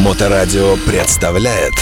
[0.00, 1.74] Моторадио представляет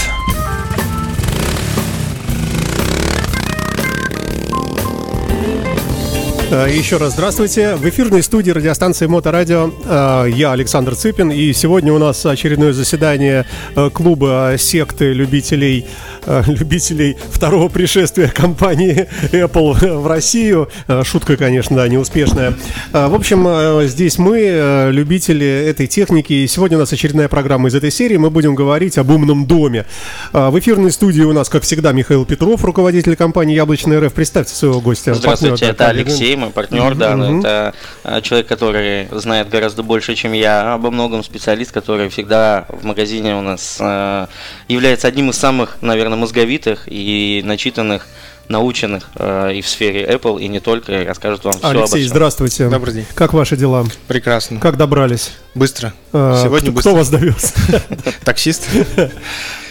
[6.49, 7.75] Еще раз здравствуйте.
[7.75, 11.29] В эфирной студии радиостанции Моторадио э, я Александр Цыпин.
[11.29, 13.45] И сегодня у нас очередное заседание
[13.75, 15.85] э, клуба секты любителей,
[16.25, 20.69] э, любителей второго пришествия компании Apple в Россию.
[20.87, 22.55] Э, Шутка, конечно, да, неуспешная.
[22.93, 26.33] Э, В общем, э, здесь мы, э, любители этой техники.
[26.33, 28.17] И сегодня у нас очередная программа из этой серии.
[28.17, 29.85] Мы будем говорить об умном доме.
[30.33, 34.13] Э, В эфирной студии у нас, как всегда, Михаил Петров, руководитель компании Яблочный РФ.
[34.13, 35.13] Представьте своего гостя.
[35.13, 35.87] Здравствуйте, партнера, это.
[35.89, 37.39] Алексей, мой партнер, да, Мгм.
[37.39, 42.83] это э, человек, который знает гораздо больше, чем я, обо многом специалист, который всегда в
[42.85, 44.27] магазине у нас э,
[44.67, 48.07] является одним из самых, наверное, мозговитых и начитанных,
[48.49, 52.03] наученных э, и в сфере Apple, и не только, и расскажет вам все обо Алексей,
[52.03, 52.67] здравствуйте.
[52.67, 53.05] Добрый день.
[53.13, 53.85] Как ваши дела?
[54.07, 54.59] Прекрасно.
[54.59, 55.31] Как добрались?
[55.55, 55.93] Быстро.
[56.13, 56.89] А, Сегодня кто, быстро.
[56.91, 57.53] кто вас довез?
[58.25, 58.67] Таксист.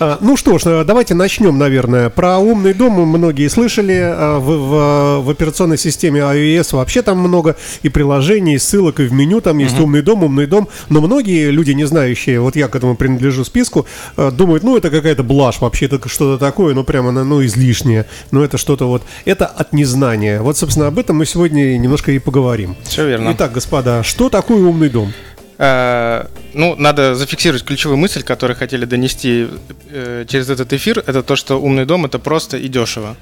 [0.00, 2.08] А, Ну что ж, э, давайте начнем, наверное.
[2.08, 4.14] Про умный дом многие слышали.
[4.38, 9.12] В, в- в операционной системе iOS вообще там много и приложений, и ссылок, и в
[9.12, 10.68] меню там есть умный дом, умный дом.
[10.88, 14.90] Но многие люди, не знающие, вот я к этому принадлежу списку, э, думают, ну это
[14.90, 18.06] какая-то блажь, вообще это что-то такое, ну прямо ну, излишнее.
[18.30, 20.42] Ну это что-то вот, это от незнания.
[20.42, 22.76] Вот, собственно, об этом мы сегодня немножко и поговорим.
[22.84, 23.32] Все верно.
[23.32, 25.10] Итак, господа, что такое умный дом?
[25.58, 29.48] А, Ну, надо зафиксировать ключевую мысль, которую хотели донести
[29.90, 31.02] э, через этот эфир.
[31.06, 33.16] Это то, что умный дом это просто и дешево.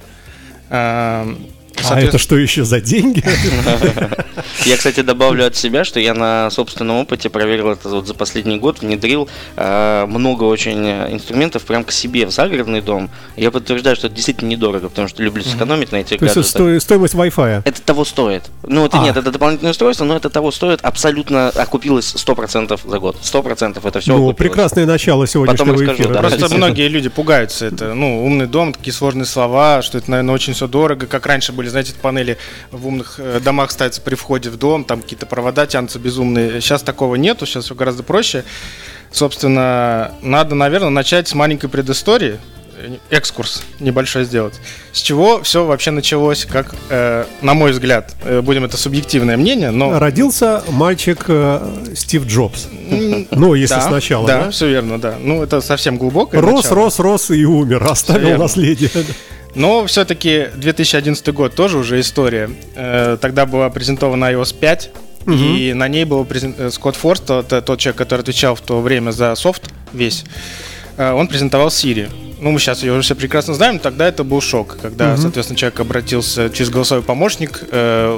[1.76, 3.22] А, А соответственно- это что еще за деньги?
[4.64, 8.58] Я, кстати, добавлю от себя, что я на собственном опыте проверил это вот за последний
[8.58, 13.10] год, внедрил э, много очень инструментов прям к себе в загородный дом.
[13.36, 16.46] Я подтверждаю, что это действительно недорого, потому что люблю сэкономить на этих То есть гаджетах.
[16.50, 17.62] сто- стоимость Wi-Fi.
[17.64, 18.44] Это того стоит.
[18.66, 19.02] Ну, это А.
[19.04, 20.80] нет, это дополнительное устройство, но это того стоит.
[20.82, 23.16] Абсолютно окупилось 100% за год.
[23.22, 24.36] 100% это все Ну, окупилось.
[24.36, 26.14] прекрасное начало сегодняшнего Потом расскажу, эфира.
[26.14, 26.20] да.
[26.28, 27.66] Просто многие люди пугаются.
[27.66, 31.06] Это, ну, умный дом, такие сложные слова, что это, наверное, очень все дорого.
[31.06, 32.38] Как раньше были, знаете, панели
[32.70, 36.60] в умных э, домах ставятся при входе в дом, там какие-то провода тянутся безумные.
[36.60, 38.44] Сейчас такого нету, сейчас все гораздо проще.
[39.12, 42.38] Собственно, надо, наверное, начать с маленькой предыстории,
[42.76, 44.54] э, экскурс небольшой сделать.
[44.92, 49.70] С чего все вообще началось, как, э, на мой взгляд, э, будем это субъективное мнение,
[49.70, 49.98] но...
[49.98, 52.68] Родился мальчик э, Стив Джобс.
[53.30, 54.26] Ну, если да, сначала.
[54.26, 54.50] Да, да?
[54.50, 55.14] все верно, да.
[55.20, 56.84] Ну, это совсем глубокое Рос, начало.
[56.84, 57.84] рос, рос и умер.
[57.84, 58.90] Оставил наследие.
[59.56, 62.50] Но все-таки 2011 год тоже уже история.
[62.74, 64.90] Э, Тогда была презентована iOS 5,
[65.58, 68.80] и на ней был презен- э, Скотт Форст, тот, тот человек, который отвечал в то
[68.80, 69.62] время за софт
[69.92, 70.24] весь,
[70.98, 72.08] э, он презентовал Siri.
[72.38, 75.80] Ну, мы сейчас ее уже все прекрасно знаем, тогда это был шок, когда, соответственно, человек
[75.80, 77.62] обратился через голосовой помощник,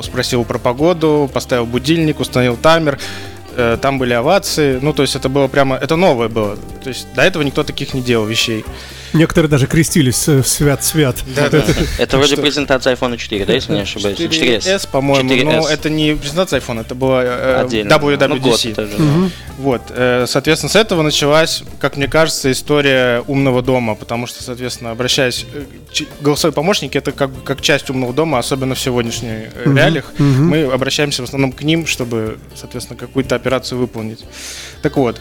[0.03, 2.99] спросил про погоду, поставил будильник, установил таймер,
[3.81, 7.23] там были овации, ну, то есть это было прямо, это новое было, то есть до
[7.23, 8.65] этого никто таких не делал вещей.
[9.13, 11.23] Некоторые даже крестились э, свят-свят.
[11.27, 11.75] Вот это.
[11.99, 14.19] Это вроде презентация iPhone 4, да, если не ошибаюсь?
[14.19, 15.45] 4S, по-моему, 4S.
[15.45, 17.63] но это не презентация iPhone, это было э.
[17.85, 18.75] Ну, год WWDC.
[18.75, 19.31] да.
[19.59, 24.91] Вот, э, соответственно, с этого началась, как мне кажется, история умного дома, потому что, соответственно,
[24.93, 29.49] обращаясь, э, ч- голосовой помощник это как, бы как часть умного дома, особенно в сегодняшних
[29.55, 34.25] э, реалиях, мы обращаемся в основном к ним, чтобы, соответственно, какую-то операцию выполнить.
[34.83, 35.21] Так вот, э,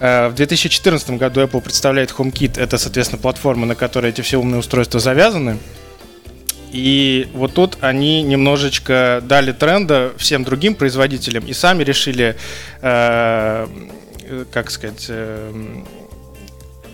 [0.00, 5.00] в 2014 году Apple представляет HomeKit, это, соответственно, платформа, на которой эти все умные устройства
[5.00, 5.58] завязаны.
[6.74, 12.34] И вот тут они немножечко дали тренда всем другим производителям и сами решили,
[12.82, 13.66] э,
[14.22, 15.52] э, как сказать, э,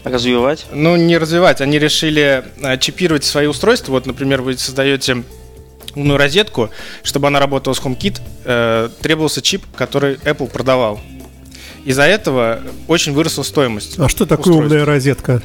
[0.05, 0.67] Развивать.
[0.71, 3.93] ну не развивать, они решили э, чипировать свои устройства.
[3.93, 5.23] Вот, например, вы создаете
[5.95, 6.69] умную розетку,
[7.03, 11.01] чтобы она работала с HomeKit, э, требовался чип, который Apple продавал.
[11.85, 13.99] Из-за этого очень выросла стоимость.
[13.99, 14.73] А что такое устройств.
[14.73, 15.43] умная розетка?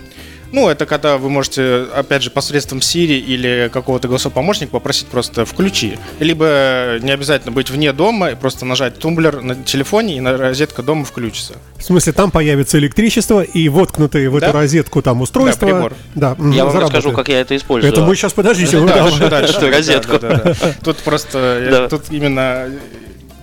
[0.52, 5.44] Ну, это когда вы можете, опять же, посредством Siri или какого-то голосового помощника попросить просто
[5.44, 5.98] включи.
[6.20, 10.82] Либо не обязательно быть вне дома, и просто нажать тумблер на телефоне, и на розетка
[10.82, 11.56] дома включится.
[11.78, 14.48] В смысле, там появится электричество, и воткнутые в Да.
[14.48, 15.66] эту розетку там устройства.
[15.66, 15.94] прибор.
[16.14, 17.92] Да, Я вам расскажу, как я это использую.
[17.92, 20.20] Это мы сейчас, подождите, вы Дальше, розетку?
[20.20, 20.76] Да, да, да.
[20.84, 21.90] Тут просто, э, Да.
[21.90, 22.70] тут именно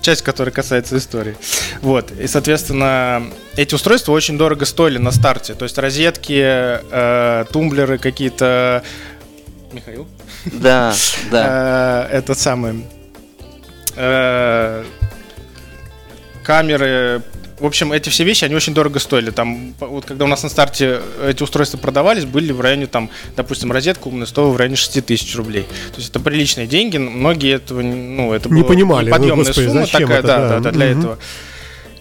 [0.02, 1.37] часть, которая касается истории.
[1.81, 2.10] Вот.
[2.12, 3.25] И, соответственно,
[3.56, 5.54] эти устройства очень дорого стоили на старте.
[5.54, 8.82] То есть розетки, э, тумблеры какие-то...
[9.72, 10.06] Михаил?
[10.44, 10.94] Да,
[11.31, 12.08] да.
[12.10, 12.84] Э, этот самый
[13.96, 14.84] э,
[16.43, 17.22] камеры.
[17.62, 19.30] В общем, эти все вещи, они очень дорого стоили.
[19.30, 23.70] Там, вот когда у нас на старте эти устройства продавались, были в районе, там, допустим,
[23.70, 25.62] розетка умная стоила в районе 6 тысяч рублей.
[25.92, 26.96] То есть это приличные деньги.
[26.96, 29.10] Многие этого, ну, это Не понимали.
[29.10, 30.48] Ну, подъемная господи, сумма такая, это, да, да.
[30.48, 30.98] да, да, для Мгм.
[30.98, 31.18] этого.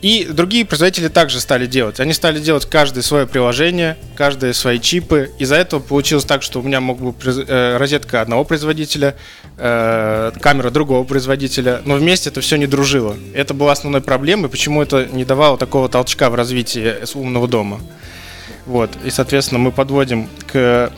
[0.01, 1.99] И другие производители также стали делать.
[1.99, 5.31] Они стали делать каждое свое приложение, каждые свои чипы.
[5.37, 9.15] Из-за этого получилось так, что у меня мог быть э, розетка одного производителя,
[9.57, 13.15] э, камера другого производителя, но вместе это все не дружило.
[13.35, 17.79] Это была основной проблемой, почему это не давало такого толчка в развитии умного дома.
[18.65, 18.89] Вот.
[19.05, 20.91] И, соответственно, мы подводим к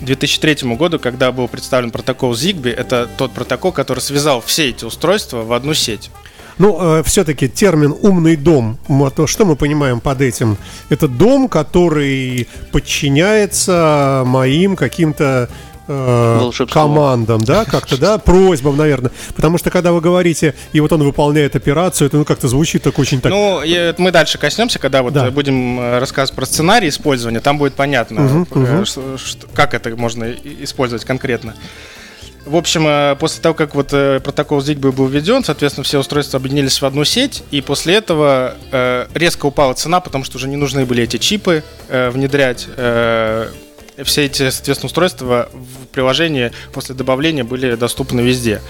[0.00, 5.42] 2003 году, когда был представлен протокол Zigbee, это тот протокол, который связал все эти устройства
[5.42, 6.10] в одну сеть.
[6.58, 8.78] Ну, э, все-таки термин «умный дом»,
[9.16, 10.56] то что мы понимаем под этим?
[10.88, 15.48] Это дом, который подчиняется моим каким-то
[15.88, 19.10] э, командам, да, как-то, да, просьбам, наверное.
[19.34, 22.98] Потому что когда вы говорите, и вот он выполняет операцию, это ну как-то звучит так
[22.98, 23.32] очень так.
[23.32, 25.30] Ну, и мы дальше коснемся, когда вот да.
[25.30, 28.84] будем э, рассказывать про сценарий использования, там будет понятно, угу, угу.
[28.84, 31.54] Что, что, как это можно использовать конкретно.
[32.44, 36.38] В общем, э, после того, как вот э, протокол Zigbee был введен, соответственно, все устройства
[36.38, 40.56] объединились в одну сеть, и после этого э, резко упала цена, потому что уже не
[40.56, 42.66] нужны были эти чипы внедрять.
[44.02, 48.60] Все эти, соответственно, устройства в приложении после добавления были доступны везде.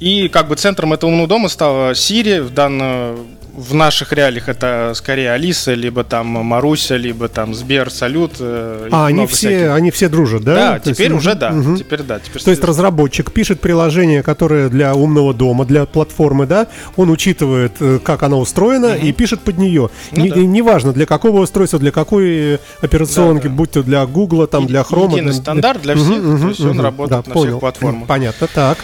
[0.00, 4.92] И как бы центром этого умного дома стала Siri в данном в наших реалиях это
[4.94, 8.36] скорее Алиса, либо там Маруся, либо там Сбер, Салют.
[8.40, 9.72] Э, а они все, всяких.
[9.72, 10.54] они все дружат, да?
[10.54, 11.50] Да, То теперь есть, уже да.
[11.52, 11.76] Угу.
[11.76, 12.18] Теперь да.
[12.18, 17.72] Теперь То есть разработчик пишет приложение, которое для умного дома, для платформы, да, он учитывает,
[17.80, 19.06] э, как она устроена, угу.
[19.06, 19.90] и пишет под нее.
[20.12, 20.40] Ну, не, да.
[20.40, 23.54] Неважно, для какого устройства, для какой операционки, да, да.
[23.54, 25.12] будь то для Гугла, там, для Хрома.
[25.12, 27.50] Единый стандарт для всех, угу, то есть угу, он работает да, на понял.
[27.50, 28.08] всех платформах.
[28.08, 28.78] Понятно, так.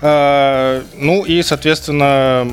[0.00, 2.48] А, ну и, соответственно,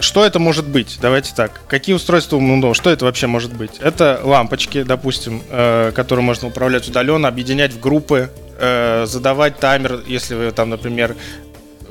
[0.00, 0.98] что это может быть?
[1.00, 1.60] Давайте так.
[1.68, 2.74] Какие устройства умного?
[2.74, 3.72] Что это вообще может быть?
[3.80, 10.34] Это лампочки, допустим, э, которые можно управлять удаленно, объединять в группы, э, задавать таймер, если
[10.34, 11.16] вы там, например,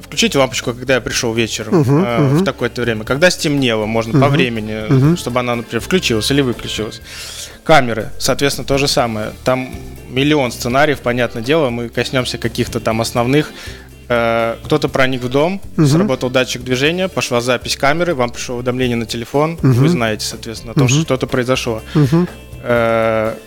[0.02, 2.36] включите лампочку, когда я пришел вечером uh-huh, э, uh-huh.
[2.38, 3.04] в такое-то время.
[3.04, 5.18] Когда стемнело, можно uh-huh, по времени, uh-huh.
[5.18, 7.02] чтобы она, например, включилась или выключилась.
[7.64, 9.34] Камеры, соответственно, то же самое.
[9.44, 9.74] Там
[10.10, 13.52] миллион сценариев, понятное дело, мы коснемся каких-то там основных.
[14.12, 15.86] Э, кто-то проник в дом, угу.
[15.86, 19.68] сработал датчик движения, пошла запись камеры, вам пришло уведомление на телефон, угу.
[19.68, 20.94] вы знаете, соответственно, о том, угу.
[20.94, 21.84] что что-то произошло.
[21.94, 22.28] Угу.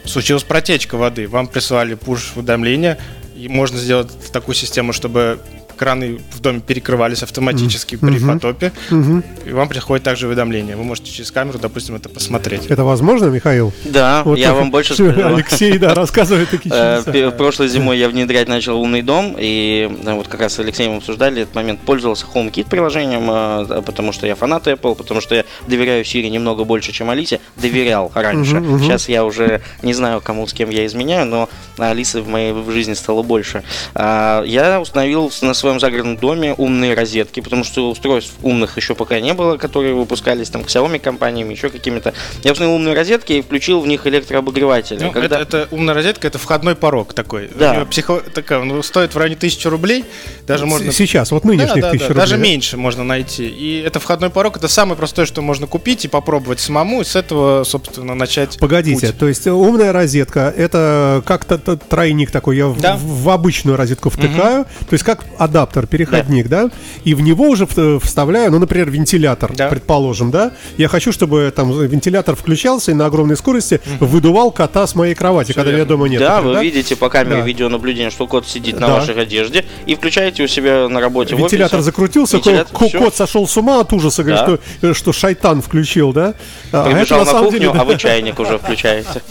[0.05, 2.99] случилась протечка воды, вам прислали пуш-уведомление,
[3.37, 5.41] и можно сделать такую систему, чтобы
[5.83, 8.07] краны в доме перекрывались автоматически mm-hmm.
[8.07, 9.49] при потопе, mm-hmm.
[9.49, 10.77] и вам приходит также уведомление.
[10.77, 12.67] Вы можете через камеру, допустим, это посмотреть.
[12.67, 13.73] Это возможно, Михаил?
[13.85, 15.27] Да, вот я вам больше скажу.
[15.27, 17.33] Алексей, да, рассказывает такие э, чудеса.
[17.33, 21.57] Прошлой зимой я внедрять начал умный дом, и вот как раз с Алексеем обсуждали этот
[21.57, 21.81] момент.
[21.81, 26.63] Пользовался HomeKit приложением, э, потому что я фанат Apple, потому что я доверяю Siri немного
[26.63, 27.41] больше, чем Алисе.
[27.57, 28.63] Доверял раньше.
[28.79, 32.95] Сейчас я уже не знаю, кому с кем я изменяю, но Алисы в моей жизни
[32.95, 33.65] стало больше.
[33.95, 39.21] А, я установил на своем загородном доме умные розетки, потому что устройств умных еще пока
[39.21, 42.15] не было, которые выпускались там Xiaomi компаниями, еще какими-то.
[42.43, 45.03] Я установил умные розетки и включил в них электрообогреватели.
[45.03, 45.41] Ну, Когда...
[45.41, 47.51] это, это умная розетка, это входной порог такой.
[47.55, 47.85] Да.
[47.87, 48.21] Психо...
[48.35, 50.05] Такая, ну, стоит в районе тысячи рублей.
[50.47, 50.93] Даже можно...
[50.93, 52.21] Сейчас, вот нынешних да, да, тысяч да, рублей.
[52.21, 53.47] Даже меньше можно найти.
[53.49, 57.17] И это входной порог, это самое простое, что можно купить и попробовать самому, и с
[57.17, 59.19] этого, собственно, начать Погодите, путь.
[59.19, 62.97] то есть умная розетка, это как-то тройник такой, я да.
[62.97, 64.69] в, в обычную розетку втыкаю, угу.
[64.89, 65.25] то есть как
[65.63, 66.65] адаптер, переходник, да.
[66.65, 66.71] да,
[67.05, 67.67] и в него уже
[68.01, 69.69] вставляю, ну, например, вентилятор, да.
[69.69, 74.07] предположим, да, я хочу, чтобы там вентилятор включался и на огромной скорости угу.
[74.07, 75.83] выдувал кота с моей кровати, Все когда верно.
[75.83, 76.21] меня дома нет.
[76.21, 76.63] Да, например, вы да?
[76.63, 77.47] видите по камере да.
[77.47, 78.95] видеонаблюдения, что кот сидит на да.
[78.95, 83.47] вашей одежде, и включаете у себя на работе Вентилятор в закрутился, Вентилятор, кот, кот сошел
[83.47, 84.45] с ума от ужаса, да.
[84.45, 86.35] говорит, что, э, что шайтан включил, да.
[86.73, 89.23] А Прибежал а это, на, на кухню, деле, а вы чайник уже включаете.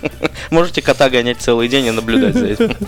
[0.50, 2.76] Можете кота гонять целый день и наблюдать за этим.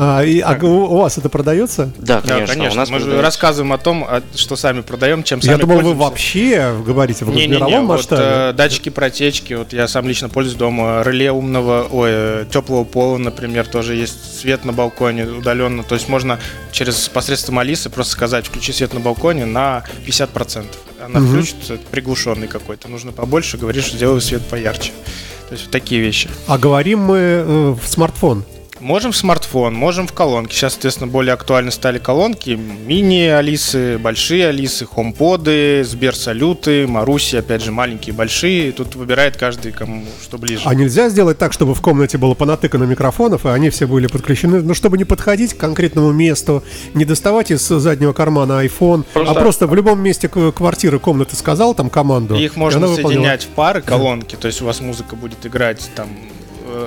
[0.00, 1.90] А, и, а у, вас это продается?
[1.98, 2.46] Да, конечно.
[2.46, 2.72] Да, конечно.
[2.72, 5.92] У нас Мы же рассказываем о том, что сами продаем, чем сами Я думал, вы
[5.94, 8.22] вообще говорите в не, мировом не, не, масштабе.
[8.22, 11.02] Вот, э, датчики протечки, вот я сам лично пользуюсь дома.
[11.04, 15.82] Реле умного, ой, э, теплого пола, например, тоже есть свет на балконе удаленно.
[15.82, 16.38] То есть можно
[16.70, 20.66] через посредством Алисы просто сказать, включи свет на балконе на 50%.
[21.04, 21.26] Она угу.
[21.26, 22.86] включится приглушенный какой-то.
[22.86, 24.92] Нужно побольше, говоришь, сделай свет поярче.
[25.48, 26.30] То есть вот такие вещи.
[26.46, 28.44] А говорим мы э, в смартфон.
[28.80, 30.54] Можем в смартфон, можем в колонки.
[30.54, 32.50] Сейчас, соответственно, более актуальны стали колонки.
[32.50, 38.72] Мини-алисы, большие алисы, хомподы, Сбер-салюты, Маруси, опять же, маленькие, большие.
[38.72, 40.62] Тут выбирает каждый, кому что ближе.
[40.64, 44.62] А нельзя сделать так, чтобы в комнате было понатыкано микрофонов, и они все были подключены,
[44.62, 46.62] ну, чтобы не подходить к конкретному месту,
[46.94, 49.32] не доставать из заднего кармана iPhone, просто...
[49.32, 52.36] а просто в любом месте квартиры, комнаты сказал там команду.
[52.36, 56.37] их можно соединять в пары колонки, то есть у вас музыка будет играть там а-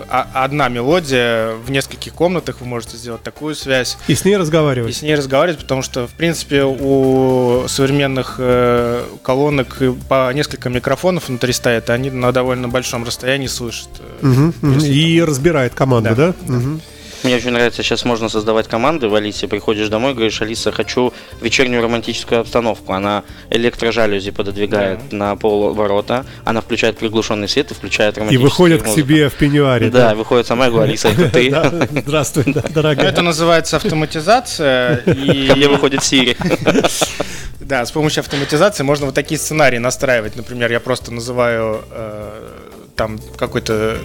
[0.09, 3.97] одна мелодия в нескольких комнатах, вы можете сделать такую связь.
[4.07, 4.95] И с ней И разговаривать.
[4.95, 11.27] с ней разговаривать, потому что, в принципе, у современных э, колонок и по несколько микрофонов
[11.29, 13.89] внутри стоят, и они на довольно большом расстоянии слышат.
[14.21, 14.53] мгм.
[14.73, 16.27] если И разбирает команду, да?
[16.27, 16.81] Да, Мгм.
[17.23, 19.47] Мне очень нравится, сейчас можно создавать команды в Алисе.
[19.47, 22.93] Приходишь домой, говоришь, Алиса, хочу вечернюю романтическую обстановку.
[22.93, 28.85] Она электрожалюзи пододвигает на полворота, она включает приглушенный свет и включает И романтическую выходит к
[28.87, 29.07] музыку.
[29.07, 29.89] себе в пеньюаре.
[29.89, 31.49] Да, выходит сама, я говорю, Алиса, это ты?
[31.51, 31.71] Да,
[32.05, 33.07] Здравствуй, да, дорогая.
[33.09, 34.97] Это называется автоматизация.
[34.97, 36.35] Ко мне И выходит Сири.
[37.59, 40.35] да, с помощью автоматизации можно вот такие сценарии настраивать.
[40.35, 42.47] Например, я просто называю э,
[42.95, 43.97] там какой-то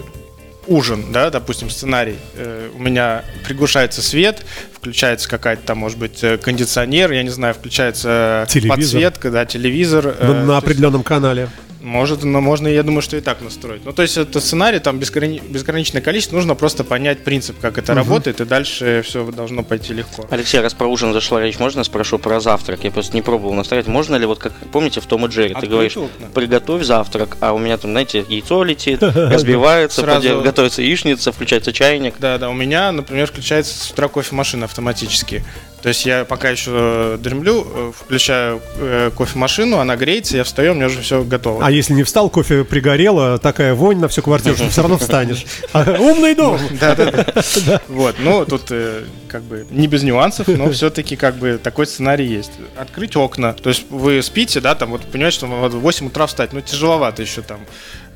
[0.66, 2.16] ужин, да, допустим, сценарий.
[2.34, 7.54] Э, у меня приглушается свет, включается какая-то там, может быть, э, кондиционер, я не знаю,
[7.54, 8.76] включается Телевизор.
[8.76, 10.06] подсветка, да, телевизор.
[10.18, 11.48] э, На- На есть- определенном канале.
[11.86, 13.84] Может, но можно, я думаю, что и так настроить.
[13.84, 17.94] Ну, то есть это сценарий, там безграни- безграничное количество, нужно просто понять принцип, как это
[17.94, 20.26] работает, и дальше все должно пойти легко.
[20.30, 22.82] Алексей, раз про ужин зашла речь, можно я спрошу про завтрак?
[22.82, 23.86] Я просто не пробовал настраивать.
[23.86, 26.26] Можно ли, вот как помните в Том и Джерри, ты Открыть говоришь, окна.
[26.34, 29.00] приготовь завтрак, а у меня там, знаете, яйцо летит,
[29.36, 32.14] разбивается, Сразу- готовится яичница, включается чайник.
[32.18, 35.44] Да, да, у меня, например, включается с утра кофемашина автоматически.
[35.86, 40.74] То есть я пока еще дремлю, э, включаю э, кофемашину, она греется, я встаю, у
[40.74, 41.64] меня уже все готово.
[41.64, 45.46] А если не встал, кофе пригорело, такая вонь на всю квартиру, что все равно встанешь.
[45.72, 46.58] А, Умный дом!
[46.80, 47.12] Да, да,
[47.66, 47.80] да.
[47.86, 52.26] Вот, ну тут э, как бы не без нюансов, но все-таки как бы такой сценарий
[52.26, 52.50] есть.
[52.76, 56.52] Открыть окна, то есть вы спите, да, там вот понимаете, что в 8 утра встать,
[56.52, 57.60] ну тяжеловато еще там.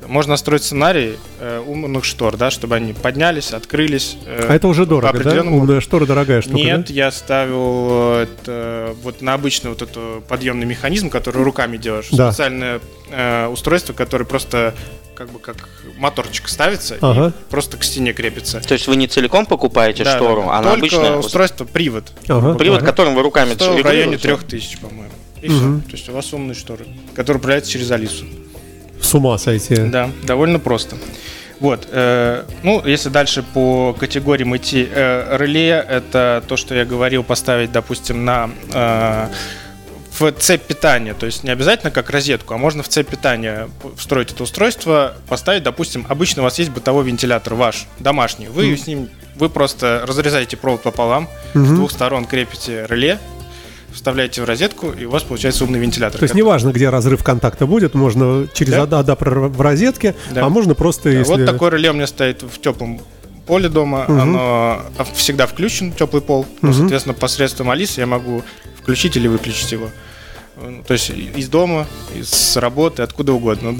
[0.07, 4.17] Можно настроить сценарий э, умных штор, да, чтобы они поднялись, открылись.
[4.25, 5.19] э, А это уже дорого, да?
[5.19, 6.93] определенному- Умная штора дорогая штука, Нет, да?
[6.93, 12.07] я ставил э, это, вот на обычный вот этот подъемный механизм, который руками делаешь.
[12.11, 12.31] Да.
[12.31, 12.81] Специальное
[13.11, 14.73] э, устройство, которое просто
[15.15, 17.27] как бы как моторчик ставится Ага.
[17.29, 18.59] и просто к стене крепится.
[18.59, 20.53] То есть вы не целиком покупаете Да, штору, да, да.
[20.57, 22.11] а на Только обычное устройство привод.
[22.27, 22.55] Ага.
[22.57, 22.87] привод, Ага.
[22.87, 24.47] которым вы руками Стоил в районе регулируете.
[24.47, 25.11] 3000, по-моему.
[25.43, 25.81] И Мгм.
[25.81, 25.89] все.
[25.91, 28.25] То есть у вас умные шторы, которые управляются через Алису.
[29.01, 29.75] С ума сойти.
[29.75, 30.97] Да, довольно просто.
[31.59, 37.23] Вот, э, ну, если дальше по категориям идти, э, реле это то, что я говорил,
[37.23, 39.27] поставить, допустим, на э,
[40.17, 44.31] в цепь питания, то есть не обязательно как розетку, а можно в цепь питания встроить
[44.31, 49.09] это устройство, поставить, допустим, обычно у вас есть бытовой вентилятор ваш, домашний, вы с ним,
[49.35, 51.75] вы просто разрезаете провод пополам, с Мгм.
[51.75, 53.19] двух сторон крепите реле,
[53.93, 56.19] вставляете в розетку, и у вас получается умный вентилятор.
[56.19, 58.83] То есть неважно, где разрыв контакта будет, можно через Да.
[58.83, 60.45] ада- адаптер в розетке, Да.
[60.45, 61.31] а можно просто, Да, если...
[61.33, 63.01] Вот такое реле у меня стоит в теплом
[63.45, 64.05] поле дома.
[64.07, 64.19] Мгм.
[64.21, 64.81] Оно
[65.13, 66.45] всегда включен, теплый пол.
[66.61, 66.77] Ну, Мгм.
[66.77, 68.43] соответственно, посредством Алисы я могу
[68.81, 69.89] включить или выключить его.
[70.61, 73.75] Ну, То есть из дома, из работы, откуда угодно.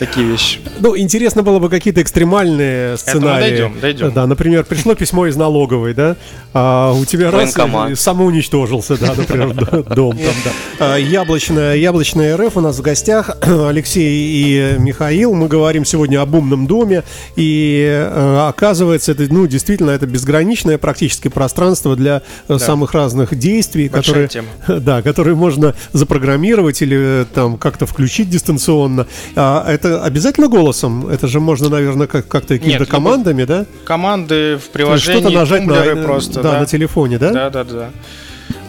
[0.00, 0.60] Такие вещи.
[0.78, 3.50] Ну, интересно было бы какие-то экстремальные сценарии.
[3.50, 4.12] дойдем, дойдем.
[4.14, 6.16] Да, например, пришло письмо из налоговой, да,
[6.54, 7.54] а у тебя раз
[7.90, 9.52] и самоуничтожился, да, например,
[9.94, 10.34] дом там,
[10.78, 10.94] да.
[10.94, 15.34] А, Яблочная, яблочная РФ у нас в гостях Алексей и Михаил.
[15.34, 17.02] Мы говорим сегодня об умном доме,
[17.36, 23.90] и э, оказывается, это, ну, действительно, это безграничное практически пространство для э, самых разных действий,
[23.90, 24.48] Большая которые, тема.
[24.80, 29.06] да, которые можно запрограммировать или э, там как-то включить дистанционно.
[29.36, 31.08] А это обязательно голосом?
[31.08, 33.66] Это же можно, наверное, как- как-то какими-то Нет, командами, да?
[33.84, 36.42] Команды в приложении, Что-то нажать на, э, просто.
[36.42, 37.30] да, на телефоне, да?
[37.30, 37.90] Да, да, да.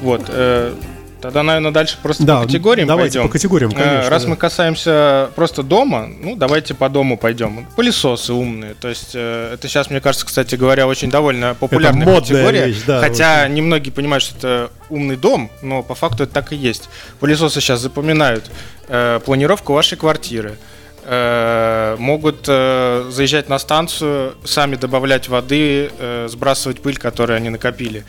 [0.01, 0.24] Вот.
[0.30, 0.74] э,
[1.22, 3.28] Тогда, наверное, дальше просто Да, по категориям давайте пойдем.
[3.30, 4.30] по категориям, Э, конечно, Раз да.
[4.30, 7.68] мы касаемся просто дома, ну, давайте по дому пойдем.
[7.75, 8.74] Пылесосы умные.
[8.74, 12.66] То есть, э, это сейчас, мне кажется, кстати говоря, очень довольно популярная модная категория.
[12.66, 16.56] вещь, да, хотя немногие понимают, что это умный дом, но по факту это так и
[16.56, 16.90] есть.
[17.20, 18.50] Пылесосы сейчас запоминают
[18.88, 20.58] э, планировку вашей квартиры.
[21.03, 28.03] Э, могут э, заезжать на станцию, сами добавлять воды, э, сбрасывать пыль, которую они накопили.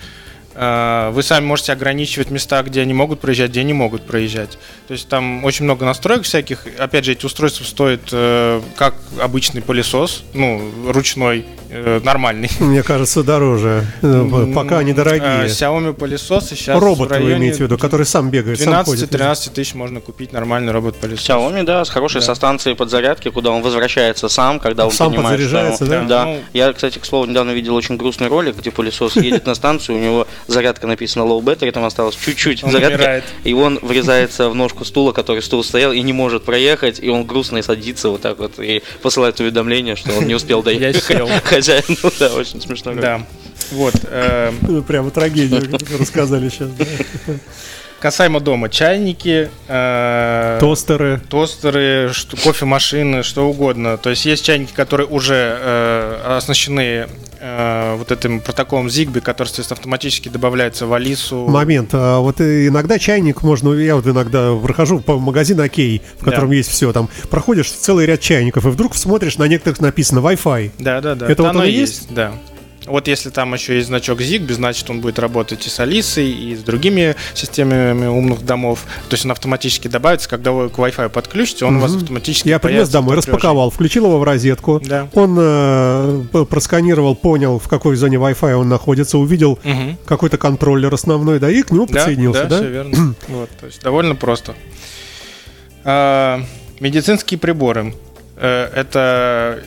[0.54, 4.58] Вы сами можете ограничивать места, где они могут проезжать, где не могут проезжать.
[4.87, 6.66] То есть там очень много настроек всяких.
[6.78, 8.02] Опять же, эти устройства стоят
[8.76, 12.50] как обычный пылесос, ну, ручной, э, нормальный.
[12.61, 13.85] Мне кажется, дороже.
[14.02, 15.47] Э, Пока они Э, дорогие.
[15.47, 19.12] Xiaomi пылесосы сейчас Робот вы имеете в виду, который сам бегает, сам ходит.
[19.12, 21.29] 12-13 тысяч можно купить нормальный робот-пылесос.
[21.29, 22.26] Xiaomi, да, с хорошей Да.
[22.26, 26.05] со станции подзарядки, куда он возвращается сам, когда он Сам понимает, подзаряжается, что...
[26.05, 26.25] да?
[26.26, 29.97] Ну, Я, кстати, к слову, недавно видел очень грустный ролик, где пылесос едет на станцию,
[29.97, 34.85] у него зарядка написана low battery, там осталось чуть-чуть зарядки, и он врезается в ножку
[34.85, 38.38] стула, который стул стоял, и не может проехать, и он грустно и садится вот так
[38.38, 41.02] вот, и посылает уведомление, что он не успел Я доехать.
[41.05, 41.29] сел.
[41.62, 42.92] Хозяин, ну да, очень смешно.
[42.95, 43.25] Да.
[43.71, 43.95] Вот.
[44.04, 45.62] э, Ну, Прямо трагедию
[45.99, 46.71] рассказали сейчас.
[48.02, 51.21] Касаемо дома, чайники, э, Тостеры.
[51.28, 53.97] тостеры, что, кофемашины, что угодно.
[53.97, 57.06] То есть есть чайники, которые уже э, оснащены
[57.38, 61.47] э, вот этим протоколом Zigbee, который, соответственно, автоматически добавляется в Алису.
[61.47, 61.90] Момент.
[61.92, 66.56] А вот иногда чайник можно, я вот иногда прохожу по магазину Окей, в котором Да.
[66.56, 70.73] есть все, там проходишь целый ряд чайников, и вдруг смотришь, на некоторых написано Wi-Fi.
[70.80, 71.28] Да, да, да.
[71.30, 72.12] Это вот оно он и и есть?
[72.12, 72.32] Да.
[72.86, 76.56] Вот если там еще есть значок Zigbee, значит он будет работать и с Алисой, и
[76.56, 78.84] с другими системами умных домов.
[79.08, 82.58] То есть он автоматически добавится, когда вы к Wi-Fi подключите, он у вас автоматически Я
[82.58, 84.80] принес домой, распаковал, включил его в розетку.
[84.84, 85.08] Да.
[85.14, 89.96] Он э, просканировал, понял, в какой зоне Wi-Fi он находится, увидел Мгм.
[90.04, 92.56] какой-то контроллер основной, да, и к нему Да, подсоединился, да?
[92.56, 93.14] все верно.
[93.28, 94.54] вот, то есть довольно просто.
[95.84, 96.42] А,
[96.80, 97.94] медицинские приборы.
[98.36, 99.62] Э, это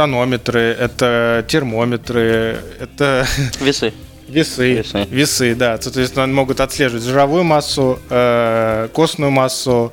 [0.00, 3.26] тонометры, это термометры, это
[3.60, 3.92] Весы.
[4.28, 4.72] весы.
[4.76, 5.06] Весы.
[5.10, 5.78] Весы, да.
[5.78, 9.92] Соответственно, они могут отслеживать жировую массу, э, костную массу,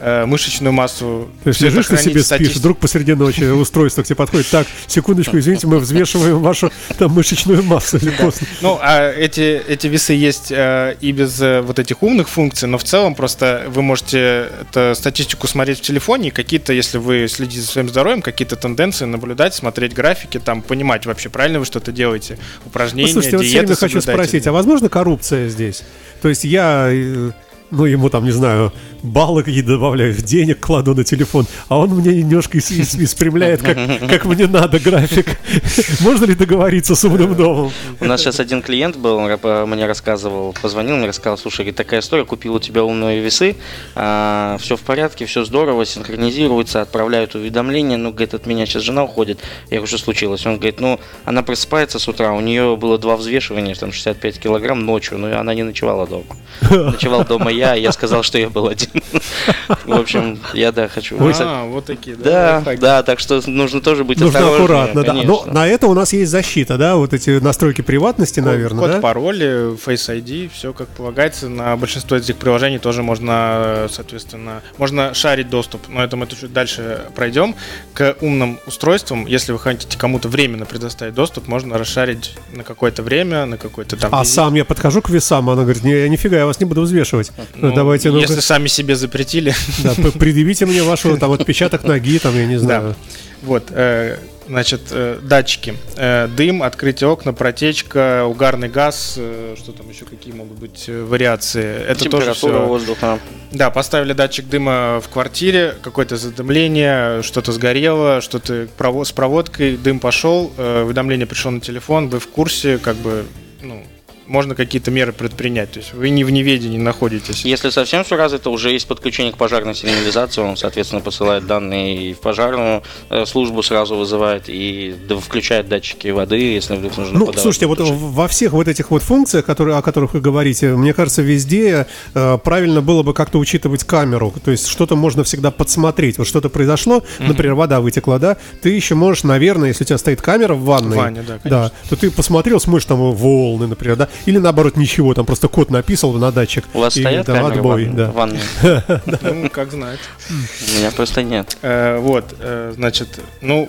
[0.00, 1.28] мышечную массу.
[1.44, 4.48] То есть лежишь хранить себе, в спишь, вдруг посреди ночи устройство к тебе подходит.
[4.48, 8.50] Так, секундочку, извините, мы взвешиваем вашу там мышечную массу или костную.
[8.60, 12.78] Ну, а эти, эти весы есть э, и без э, вот этих умных функций, но
[12.78, 17.60] в целом просто вы можете это статистику смотреть в телефоне, и какие-то, если вы следите
[17.60, 22.38] за своим здоровьем, какие-то тенденции наблюдать, смотреть графики, там, понимать вообще, правильно вы что-то делаете,
[22.64, 25.82] упражнения, Ну, слушайте, вот диеты время хочу спросить, а возможно коррупция здесь?
[26.22, 27.30] То есть я, э,
[27.70, 28.72] ну, ему там, не знаю,
[29.02, 33.76] баллы какие-то добавляю, денег кладу на телефон, а он мне немножко ис- ис- испрямляет, как,
[34.08, 35.38] как мне надо график.
[36.00, 37.72] Можно ли договориться с умным домом?
[38.00, 41.76] У нас сейчас один клиент был, он рап- мне рассказывал, позвонил, мне рассказал, слушай, говорит,
[41.76, 43.56] такая история, купил у тебя умные весы,
[43.94, 49.38] все в порядке, все здорово, синхронизируется, отправляют уведомления, ну, говорит, от меня сейчас жена уходит.
[49.70, 50.46] Я говорю, что случилось?
[50.46, 54.84] Он говорит, ну, она просыпается с утра, у нее было два взвешивания, там 65 килограмм
[54.84, 56.24] ночью, но она не ночевала дома.
[56.70, 58.85] Ночевал дома я, и я сказал, что я был один.
[59.84, 61.16] В общем, я, да, хочу...
[61.20, 62.80] А, вот такие, Да, лайфхаки.
[62.80, 65.12] да, так что нужно тоже быть Нужно аккуратно, да.
[65.12, 69.00] Но на это у нас есть защита, да, вот эти настройки приватности, наверное, Код да?
[69.00, 71.48] пароли, Face ID, все как полагается.
[71.48, 75.88] На большинство этих приложений тоже можно, соответственно, можно шарить доступ.
[75.88, 77.54] Но это мы чуть дальше пройдем.
[77.94, 83.46] К умным устройствам, если вы хотите кому-то временно предоставить доступ, можно расшарить на какое-то время,
[83.46, 84.14] на какой-то там...
[84.14, 87.32] А сам я подхожу к весам, она говорит, не, нифига, я вас не буду взвешивать.
[87.54, 89.54] Ну, Ну, давайте, ну если сами себе запретили.
[89.84, 92.94] да, предъявите мне вашу там отпечаток ноги, там, я не знаю.
[93.42, 94.16] Вот, э,
[94.48, 95.74] значит, э, датчики.
[95.96, 101.02] Э, дым, открытие окна, протечка, угарный газ, э, что там еще, какие могут быть э,
[101.04, 101.84] вариации.
[101.86, 103.18] Это тоже все воздуха.
[103.52, 110.00] Да, поставили датчик дыма в квартире, какое-то задымление, что-то сгорело, что-то прово- с проводкой, дым
[110.00, 113.24] пошел, э, уведомление пришло на телефон, вы в курсе, как бы,
[113.62, 113.82] ну,
[114.26, 115.72] можно какие-то меры предпринять.
[115.72, 117.44] То есть вы не в неведении находитесь.
[117.44, 122.14] Если совсем все развито, уже есть подключение к пожарной сигнализации, он, соответственно, посылает данные и
[122.14, 127.66] в пожарную э, службу сразу вызывает и включает датчики воды, если вдруг нужно Ну, слушайте,
[127.66, 131.86] вот во всех вот этих вот функциях, которые, о которых вы говорите, мне кажется, везде
[132.14, 134.32] э, правильно было бы как-то учитывать камеру.
[134.44, 136.18] То есть что-то можно всегда подсмотреть.
[136.18, 140.22] Вот что-то произошло, например, вода вытекла, да, ты еще можешь, наверное, если у тебя стоит
[140.22, 141.50] камера в ванной, В ванне, да, конечно.
[141.50, 145.70] да, то ты посмотрел, смотришь там волны, например, да, или наоборот ничего, там просто код
[145.70, 146.64] написал на датчик.
[146.74, 148.10] У вас и, стоят да, отбой, в да.
[148.10, 148.40] в ванной?
[149.22, 150.00] Ну, как знать.
[150.30, 151.56] У меня просто нет.
[151.62, 153.68] Э, Вот, э, значит, ну,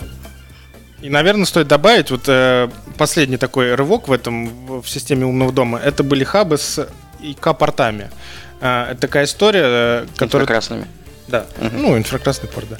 [1.01, 5.79] и, наверное, стоит добавить, вот э, последний такой рывок в этом, в системе умного дома,
[5.79, 6.87] это были хабы с
[7.21, 8.09] ИК-портами.
[8.61, 10.47] Э, Это такая история, э, которая...
[10.47, 10.87] Красными.
[11.27, 12.77] Да, ну, инфракрасный порт, да.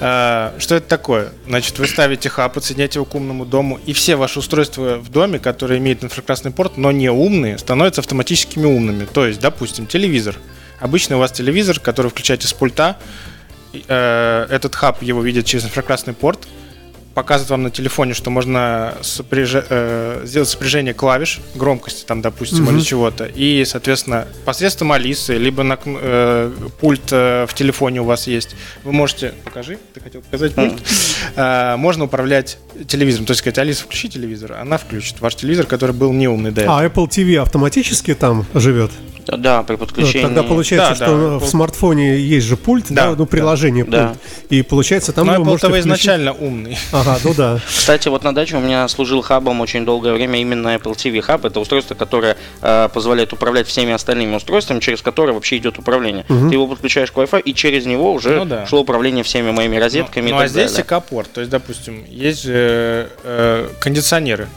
[0.00, 1.32] А, что это такое?
[1.46, 5.38] Значит, вы ставите хаб, подсоединяете его к умному дому, и все ваши устройства в доме,
[5.38, 9.06] которые имеют инфракрасный порт, но не умные, становятся автоматическими умными.
[9.06, 10.36] То есть, допустим, телевизор.
[10.78, 12.98] Обычно у вас телевизор, который включаете с пульта,
[13.72, 16.46] э, этот хаб его видит через инфракрасный порт,
[17.16, 22.80] показывает вам на телефоне, что можно сопряжа- э, сделать сопряжение клавиш, громкости там, допустим, или
[22.82, 23.24] чего-то.
[23.24, 28.92] И, соответственно, посредством Алисы, либо на э, пульт э, в телефоне у вас есть, вы
[28.92, 29.32] можете...
[29.44, 30.74] Покажи, ты хотел показать пульт?
[31.36, 33.24] Э, можно управлять телевизором.
[33.24, 36.80] То есть сказать, Алиса, включи телевизор, она включит ваш телевизор, который был неумный до этого.
[36.80, 38.90] А Apple TV автоматически там живет?
[39.26, 40.26] Да, при подключении.
[40.26, 41.44] Тогда получается, Да, что да.
[41.44, 44.08] в смартфоне есть же пульт, да, Да, ну приложение да.
[44.08, 44.18] пульт.
[44.50, 46.78] И получается, там Но Apple TV изначально умный.
[46.92, 47.60] Ага, ну да.
[47.68, 51.44] Кстати, вот на даче у меня служил хабом очень долгое время именно Apple TV хаб.
[51.44, 56.24] Это устройство, которое э, позволяет управлять всеми остальными устройствами, через которое вообще идет управление.
[56.28, 58.66] Ты его подключаешь к Wi-Fi, и через него уже Ну да.
[58.66, 60.84] шло управление всеми моими розетками Ну, и ну, так а здесь далее.
[60.86, 61.32] ИК-порт.
[61.32, 64.48] То есть, допустим, есть же э, кондиционеры.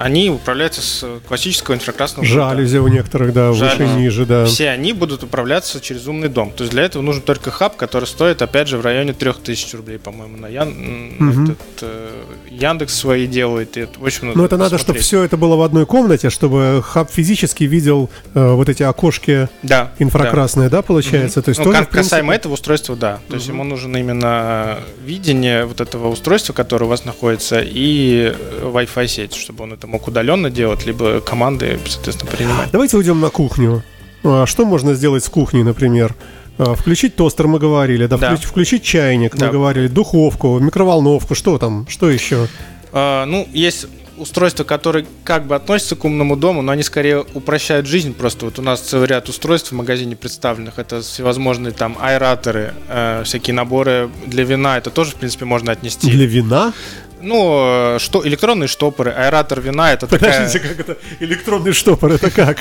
[0.00, 2.26] Они управляются с классического инфракрасного.
[2.26, 3.92] Жалюзи у некоторых, да, выше, Жалюзи.
[3.98, 4.46] ниже, да.
[4.46, 6.52] Все они будут управляться через умный дом.
[6.52, 9.98] То есть для этого нужен только хаб, который стоит, опять же, в районе 3000 рублей,
[9.98, 10.70] по-моему, на Ян...
[10.70, 11.44] Мгм.
[11.44, 12.10] этот, э,
[12.48, 13.76] Яндекс свои делает.
[13.76, 17.10] И это очень Но это надо, чтобы все это было в одной комнате, чтобы хаб
[17.10, 21.40] физически видел э, вот эти окошки да, инфракрасные, да, получается?
[21.40, 21.44] Мгм.
[21.44, 23.18] То есть ну, тоже, в принципе- касаемо этого устройства, да.
[23.28, 28.62] То есть ему нужно именно видение вот этого устройства, которое у вас находится, и э,
[28.62, 32.70] Wi-Fi сеть, чтобы он это мог удаленно делать, либо команды, соответственно, принимать.
[32.70, 33.82] Давайте уйдем на кухню.
[34.22, 36.14] А Что можно сделать с кухней, например?
[36.58, 38.34] А, Включить тостер мы говорили, да, Да.
[38.34, 39.48] включ- включить чайник мы Да.
[39.48, 42.46] говорили, духовку, микроволновку, что там, что еще?
[42.92, 43.86] А, ну, есть
[44.18, 48.12] устройства, которые как бы относятся к умному дому, но они скорее упрощают жизнь.
[48.12, 50.78] Просто вот у нас целый ряд устройств в магазине представленных.
[50.78, 54.76] Это всевозможные там аэраторы, э, всякие наборы для вина.
[54.76, 56.10] Это тоже, в принцпе, можно отнести.
[56.10, 56.74] Для вина?
[57.22, 60.32] Ну, э, что, электронные штопоры, аэратор вина, это такая...
[60.32, 60.96] Подождите, как это?
[61.20, 62.58] Электронный штопор, это как?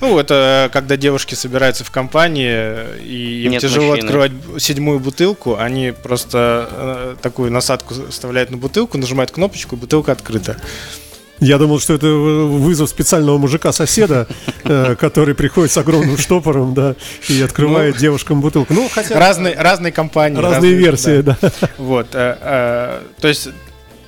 [0.00, 4.04] Ну, это когда девушки собираются в компании, э, и им Нет тяжело мужчины.
[4.06, 10.12] открывать седьмую бутылку, они просто э, такую насадку вставляют на бутылку, нажимают кнопочку, и бутылка
[10.12, 10.56] открыта.
[11.38, 14.26] Я думал, что это вызов специального мужика-соседа,
[14.64, 16.94] э, который приходит с огромным штопором, да,
[17.28, 18.72] и открывает девушкам бутылку.
[18.72, 20.40] Ну, хотя Разные, разные компании.
[20.40, 21.36] разные версии, да.
[21.76, 22.08] Вот.
[22.14, 23.48] э, э, то есть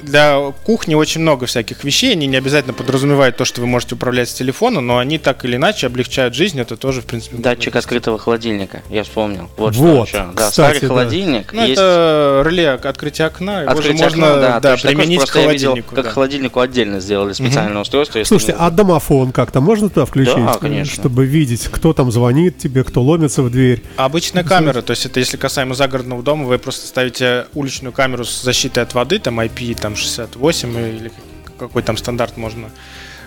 [0.03, 2.13] для кухни очень много всяких вещей.
[2.13, 5.57] Они не обязательно подразумевают то, что вы можете управлять с телефона, но они так или
[5.57, 6.61] иначе облегчают жизнь.
[6.61, 9.49] Это тоже, в принципе, Датчик открытого холодильника, я вспомнил.
[9.57, 10.27] Вот, Вот, что еще.
[10.35, 10.87] Да, кстати, старый да.
[10.89, 11.53] холодильник.
[11.53, 13.63] Ну, есть это реле открытия окна.
[13.63, 15.95] Его же открытие можно окна, да, да, применить к видел, холодильнику.
[15.95, 16.11] как да.
[16.11, 18.19] к холодильнику отдельно сделали специальное устройство.
[18.19, 20.37] если Слушайте, не- а домофон как-то можно туда включить?
[20.37, 20.93] Да, конечно.
[20.95, 23.83] Чтобы видеть, кто там звонит тебе, кто ломится в дверь.
[23.97, 28.43] Обычная камера, то есть это если касаемо загородного дома, вы просто ставите уличную камеру с
[28.43, 31.13] защитой от воды, там IP там 68 или
[31.59, 32.71] какой там стандарт можно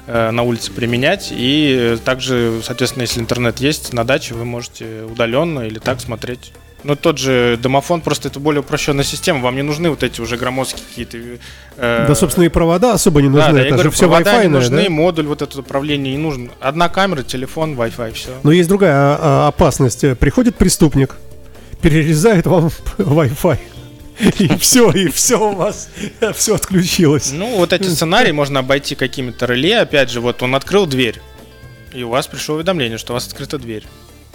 [0.08, 1.30] э, на улице применять.
[1.32, 6.54] И э, также, соответственно, если интернет есть на даче, вы можете удаленно или так смотреть.
[6.84, 9.40] Но тот же домофон, просто это более упрощенная система.
[9.42, 11.18] Вам не нужны вот эти уже громоздкие какие-то...
[11.78, 13.54] э, Да, собственно, и провода особо не да, нужны.
[13.54, 14.90] да, я это говорю, же все провода не нужны, да?
[14.90, 16.52] модуль вот этот управления не нужен.
[16.60, 18.30] Одна камера, телефон, Wi-Fi, все.
[18.44, 20.18] Но есть другая а, а, опасность.
[20.18, 21.18] Приходит преступник,
[21.82, 23.60] перерезает вам Wi-Fi.
[24.40, 25.90] И все, и все у вас,
[26.36, 27.32] все отключилось.
[27.32, 29.80] Ну, вот эти сценарии можно обойти какими-то реле.
[29.80, 31.20] Опять же, вот он открыл дверь,
[31.94, 33.84] и у вас пришло уведомление, что у вас открыта дверь.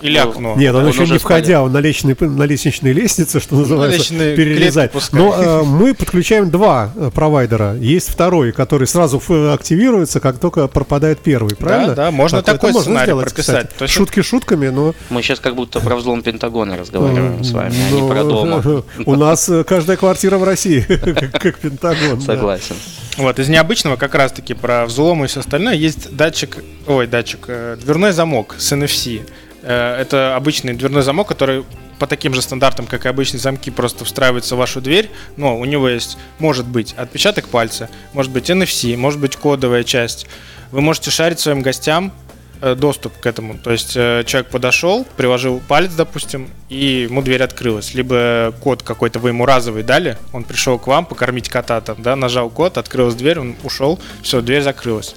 [0.02, 0.54] Или Ну, окно.
[0.56, 4.36] Нет, он, Он еще не входя, он на лестничной, на лестничной лестнице, что называется, лестничные
[4.36, 4.92] перерезает.
[4.92, 5.20] клетки пускай.
[5.20, 7.74] Но э, мы подключаем два э, провайдера.
[7.76, 11.94] Есть второй, который сразу активируется, как только пропадает первый, правильно?
[11.94, 13.68] да, можно Так, такой можно сценарий сделать, прописать.
[13.68, 13.82] кстати.
[13.82, 14.94] Есть Шутки шутками, но...
[15.10, 18.62] Мы сейчас как будто про взлом Пентагона разговариваем с вами, а ну, не про дома.
[19.06, 20.80] У нас э, каждая квартира в России,
[21.32, 22.18] как Пентагон.
[22.18, 22.24] да.
[22.24, 22.76] Согласен.
[23.16, 27.78] Вот, из необычного как раз-таки про взлом и все остальное есть датчик, ой, датчик, э,
[27.82, 29.22] дверной замок с NFC.
[29.66, 31.64] Э, это обычный дверной замок, который
[31.98, 35.64] по таким же стандартам, как и обычные замки, просто встраивается в вашу дверь, но у
[35.64, 40.26] него есть, может быть, отпечаток пальца, может быть NFC, может быть кодовая часть.
[40.70, 42.12] Вы можете шарить своим гостям
[42.60, 43.58] э, доступ к этому.
[43.58, 47.92] То есть э, человек подошел, приложил палец, допустим, и ему дверь открылась.
[47.92, 52.14] Либо код какой-то вы ему разовый дали, он пришел к вам покормить кота там, да,
[52.14, 55.16] нажал код, открылась дверь, он ушел, все, дверь закрылась.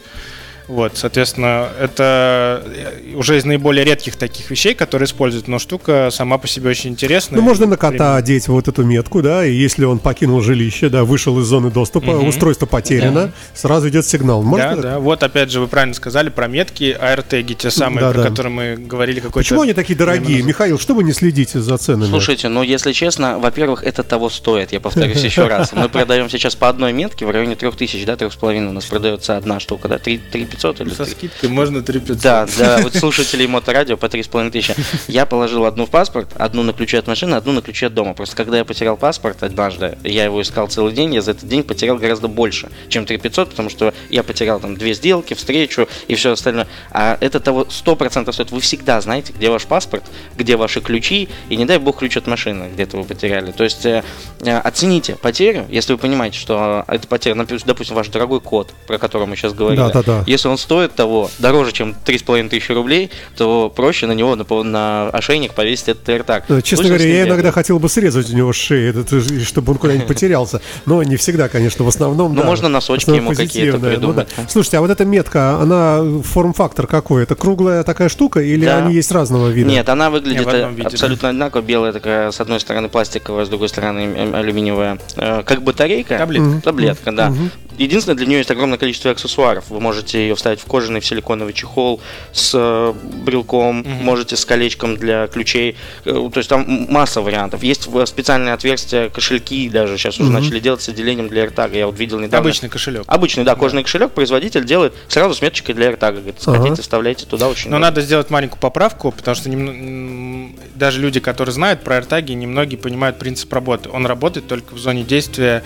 [0.69, 6.37] Вот, соответственно, это э, уже из наиболее редких таких вещей, которые используют, но штука сама
[6.37, 7.39] по себе очень интересная.
[7.39, 8.15] Ну, можно на кота Примерно.
[8.17, 12.11] одеть вот эту метку, да, и если он покинул жилище, да, вышел из зоны доступа,
[12.11, 12.27] Мгм.
[12.27, 14.43] устройство потеряно, сразу идет сигнал.
[14.43, 14.81] Можно Да, так?
[14.81, 14.99] да.
[14.99, 18.29] Вот опять же вы правильно сказали про метки, AirTag, те самые, Да, про да.
[18.29, 19.39] которые мы говорили какой-то.
[19.39, 20.43] Почему они такие дорогие?
[20.43, 22.09] Михаил, что вы не следите за ценами?
[22.11, 25.73] Слушайте, ну если честно, во-первых, это того стоит, я повторюсь еще раз.
[25.73, 29.59] Мы продаем сейчас по одной метке в районе 3000, да, 3,5 у нас продается одна
[29.59, 30.19] штука, да, 3
[30.59, 32.21] 500 или Со 3 скидкой можно 3500.
[32.21, 34.75] Да, да, вот слушателей моторадио по 3,5 тысячи.
[35.07, 38.13] Я положил одну в паспорт, одну на ключи от машины, одну на ключи от дома.
[38.13, 41.63] Просто когда я потерял паспорт однажды, я его искал целый день, я за этот день
[41.63, 46.33] потерял гораздо больше, чем 3500, потому что я потерял там две сделки, встречу и все
[46.33, 46.67] остальное.
[46.91, 48.51] А это того 100% стоит.
[48.51, 50.03] Вы всегда знаете, где ваш паспорт,
[50.37, 53.51] где ваши ключи, и не дай бог ключ от машины где-то вы потеряли.
[53.51, 54.03] То есть э,
[54.41, 59.27] э, оцените потерю, если вы понимаете, что это потеря, допустим, ваш дорогой код, про который
[59.27, 59.79] мы сейчас говорили.
[59.79, 60.23] Да, да, да.
[60.27, 65.09] Если он стоит того дороже, чем 3,5 тысячи рублей, то проще на него на, на
[65.09, 66.43] ошейник повесить этот AirTag.
[66.49, 69.73] Э, Честно говоря, я иногда хотел бы срезать у него с шеи, этот, э, чтобы
[69.73, 70.61] он куда-нибудь потерялся.
[70.85, 72.33] Но не всегда, конечно, в основном.
[72.33, 73.97] Ну, да, можно носочки ему какие-то позитивное.
[73.97, 74.23] Ну да.
[74.23, 74.51] придумать.
[74.51, 77.23] Слушайте, а вот эта метка, она форм-фактор какой?
[77.23, 78.77] Это круглая такая штука или Да.
[78.77, 79.69] они есть разного вида?
[79.69, 81.61] Нет, она выглядит э, виде, абсолютно одинаково.
[81.61, 84.99] Белая такая, с одной стороны пластиковая, с другой стороны э, алюминиевая.
[85.15, 86.17] Как батарейка.
[86.17, 86.61] Таблетка.
[86.61, 87.33] Таблетка, да.
[87.77, 89.69] единственное, для нее есть огромное количество аксессуаров.
[89.69, 91.99] Вы можете ее вставить в кожаный, в силиконовый чехол
[92.31, 92.93] с э,
[93.25, 93.91] брелком, Мгм.
[94.05, 95.75] можете с колечком для ключей.
[96.05, 97.61] Э, То есть там масса вариантов.
[97.61, 101.77] Есть в- специальные отверстия, кошельки даже сейчас уже начали делать с отделением для AirTag.
[101.77, 102.39] Я вот видел недавно.
[102.39, 103.03] Обычный кошелек.
[103.07, 106.11] Обычный, да, кожаный кошелек производитель делает сразу с меточкой для AirTag.
[106.13, 106.57] Говорит, Ага.
[106.61, 107.87] хотите, вставляйте туда очень Но удобно.
[107.87, 112.77] надо сделать маленькую поправку, потому что немно- м, даже люди, которые знают про AirTag, немногие
[112.79, 113.89] понимают принцип работы.
[113.89, 115.63] Он работает только в зоне действия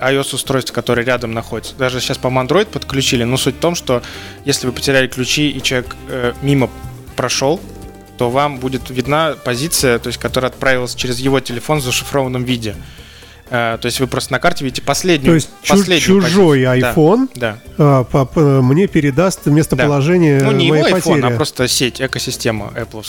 [0.00, 1.74] iOS-устройств, которые рядом находятся.
[1.76, 4.02] Даже сейчас, по-моему, Android подключили, но суть в том, что
[4.44, 6.70] если вы потеряли ключи и человек э, мимо
[7.16, 7.60] прошел,
[8.18, 12.74] то вам будет видна позиция, то есть, которая отправилась через его телефон в зашифрованном виде.
[13.50, 16.80] Э, то есть вы просто на карте видите последнюю, То есть последнюю чужой позицию.
[16.80, 17.58] Да, iPhone Да.
[17.78, 21.32] а, по- по- мне передаст местоположение Ну, не его моей iPhone, потери.
[21.32, 23.02] а просто сеть, экосистема Apple.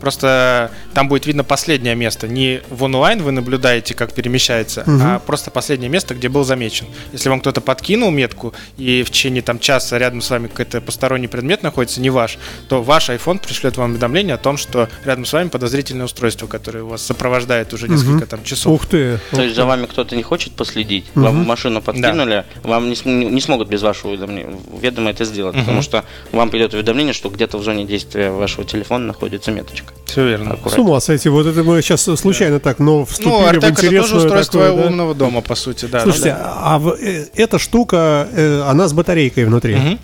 [0.00, 2.28] Просто там будет видно последнее место.
[2.28, 5.00] Не в онлайн вы наблюдаете, как перемещается, Мгм.
[5.02, 6.86] а просто последнее место, где был замечен.
[7.12, 11.28] Если вам кто-то подкинул метку, и в течение там, часа рядом с вами какой-то посторонний
[11.28, 15.32] предмет находится, не ваш, то ваш iPhone пришлет вам уведомление о том, что рядом с
[15.32, 18.72] вами подозрительное устройство, которое вас сопровождает уже несколько там часов.
[18.74, 19.18] Ух ты.
[19.30, 21.24] То есть за вами кто-то не хочет последить, Мгм.
[21.24, 25.64] вам машину подкинули, вам не, не смогут без вашего уведомления, ведома это сделать, Мгм.
[25.64, 29.92] потому что вам придет уведомление, что где-то в зоне действия вашего телефона находится меточка.
[30.06, 30.50] Все верно.
[30.50, 30.84] С Аккуратно.
[30.84, 33.70] ума сойти, вот это мы сейчас случайно так, но вступили Ну, в AirTag это тоже
[33.86, 34.88] интересную устройство такую, да?
[34.88, 36.00] умного дома, по сути, да.
[36.02, 36.52] Слушайте, Ну, да.
[36.62, 39.76] а в- э, эта штука, э, она с батарейкой внутри.
[39.76, 39.98] Мгм.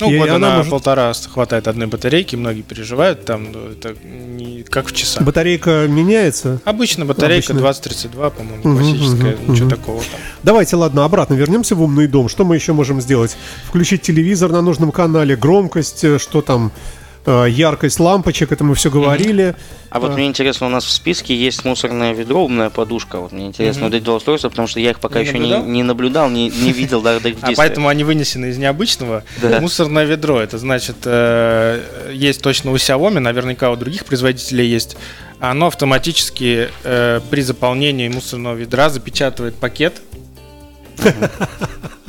[0.00, 3.94] Ну, И года она на может- полтора хватает одной батарейки, многие переживают, там ну, это
[4.04, 5.22] не как в часах.
[5.24, 6.60] Батарейка меняется.
[6.64, 7.60] Обычно батарейка Обычно.
[7.72, 9.76] 2032, по-моему, Мгм, классическая, мгм, ничего мгм.
[9.76, 10.20] такого там.
[10.42, 12.28] Давайте, ладно, обратно вернемся в умный дом.
[12.28, 13.36] Что мы еще можем сделать?
[13.66, 16.70] Включить телевизор на нужном канале, громкость, э, что там,
[17.26, 19.54] яркость лампочек, это мы все говорили.
[19.90, 20.14] А вот А.
[20.14, 23.18] мне интересно, у нас в списке есть мусорное ведро, умная подушка.
[23.20, 25.82] Вот мне интересно вот эти два устройства, потому что я их пока еще не, не
[25.82, 29.24] наблюдал, не, не видел даже до их А поэтому они вынесены из необычного.
[29.60, 34.96] Мусорное ведро, это значит, э, есть точно у Xiaomi, наверняка у других производителей есть.
[35.40, 40.02] Оно автоматически э, при заполнении мусорного ведра запечатывает пакет.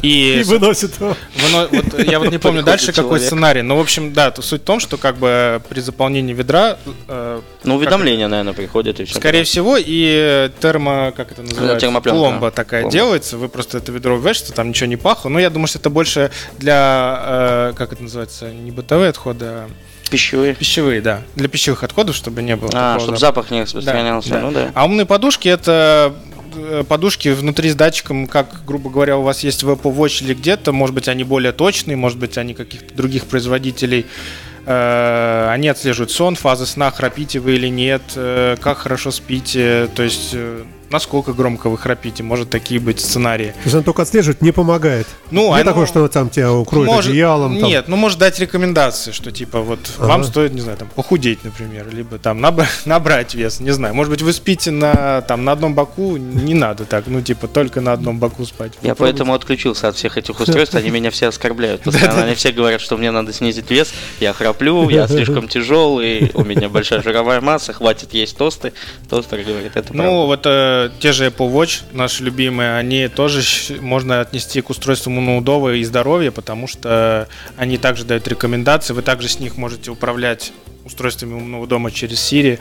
[0.01, 1.15] И И, выносит его.
[1.35, 3.25] Воно- вот я вот не помню Приходит дальше какой человек.
[3.27, 6.77] сценарий, но в общем, да, то суть в том, что как бы при заполнении ведра,
[7.07, 9.15] э, Ну, уведомления, наверное, приходят и все.
[9.15, 12.17] скорее всего, и термо, как это называется, термопленка.
[12.19, 12.93] пломба такая Пломба.
[12.93, 15.89] делается, вы просто это ведро ввешиваете, там ничего не пахло, но я думаю, что это
[15.89, 17.19] больше для,
[17.71, 19.69] э, как это называется, не бытовые отходы, а
[20.09, 20.55] Пищевые.
[20.55, 23.41] пищевые, да, для пищевых отходов, чтобы не было А, чтобы запаха.
[23.43, 24.29] запах не распространялся.
[24.31, 24.71] Да, Ну да.
[24.73, 26.15] А умные подушки это
[26.87, 30.71] подушки внутри с датчиком, как, грубо говоря, у вас есть в Apple Watch или где-то,
[30.71, 34.05] может быть, они более точные, может быть, они каких-то других производителей.
[34.65, 40.03] Э, Они отслеживают сон, фазы сна, храпите вы или нет, э, как хорошо спите, то
[40.03, 43.47] есть э, насколько громко вы храпите, может такие быть сценарии.
[43.49, 45.07] То есть он только отслеживает, не помогает.
[45.31, 47.59] Ну, Не оно- такое, что там тебя укроет может- одеялом.
[47.59, 47.69] там.
[47.69, 50.07] Нет, ну может дать рекомендации, что типа вот Ага.
[50.07, 53.93] вам стоит, не знаю, там похудеть, например, либо там наб- набрать вес, не знаю.
[53.95, 57.81] Может быть, вы спите на там на одном боку, не надо так, ну типа только
[57.81, 58.73] на одном боку спать.
[58.81, 61.81] Я поэтому отключился от всех этих устройств, они меня все оскорбляют.
[61.81, 66.43] Постоянно они все говорят, что мне надо снизить вес, я храплю, я слишком тяжелый, у
[66.43, 68.73] меня большая жировая масса, хватит есть тосты.
[69.09, 70.17] Тостер говорит, это Ну, правда.
[70.25, 70.41] вот
[70.99, 73.41] те же Apple Watch, наши любимые, они тоже
[73.79, 78.93] можно отнести к устройству умного и здоровья, потому что они также дают рекомендации.
[78.93, 80.53] Вы также с них можете управлять
[80.85, 82.59] устройствами умного дома через Siri.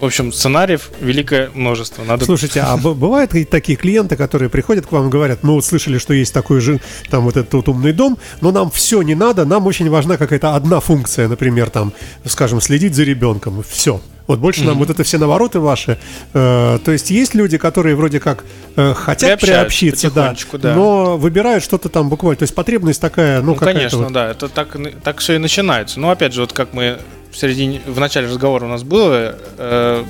[0.00, 2.04] В общем, сценариев великое множество.
[2.04, 5.64] Надо Слушайте, а бывают и такие клиенты, которые приходят к вам и говорят, мы вот
[5.64, 6.80] слышали, что есть такой же,
[7.10, 10.54] там вот этот вот умный дом, но нам все не надо, нам очень важна какая-то
[10.54, 11.92] одна функция, например, там,
[12.24, 14.00] скажем, следить за ребенком, все.
[14.28, 15.98] Вот больше нам вот это все навороты ваши.
[16.34, 18.44] Э, то есть есть люди, которые вроде как
[18.76, 20.74] э, хотят приобщиться, да, да.
[20.74, 22.36] но выбирают что-то там буквально.
[22.36, 24.12] То есть потребность такая, ну, Ну, конечно, вот.
[24.12, 25.98] да, это так, так все и начинается.
[25.98, 26.98] Но опять же, вот как мы
[27.30, 30.04] в середине, в начале разговора у нас было, э,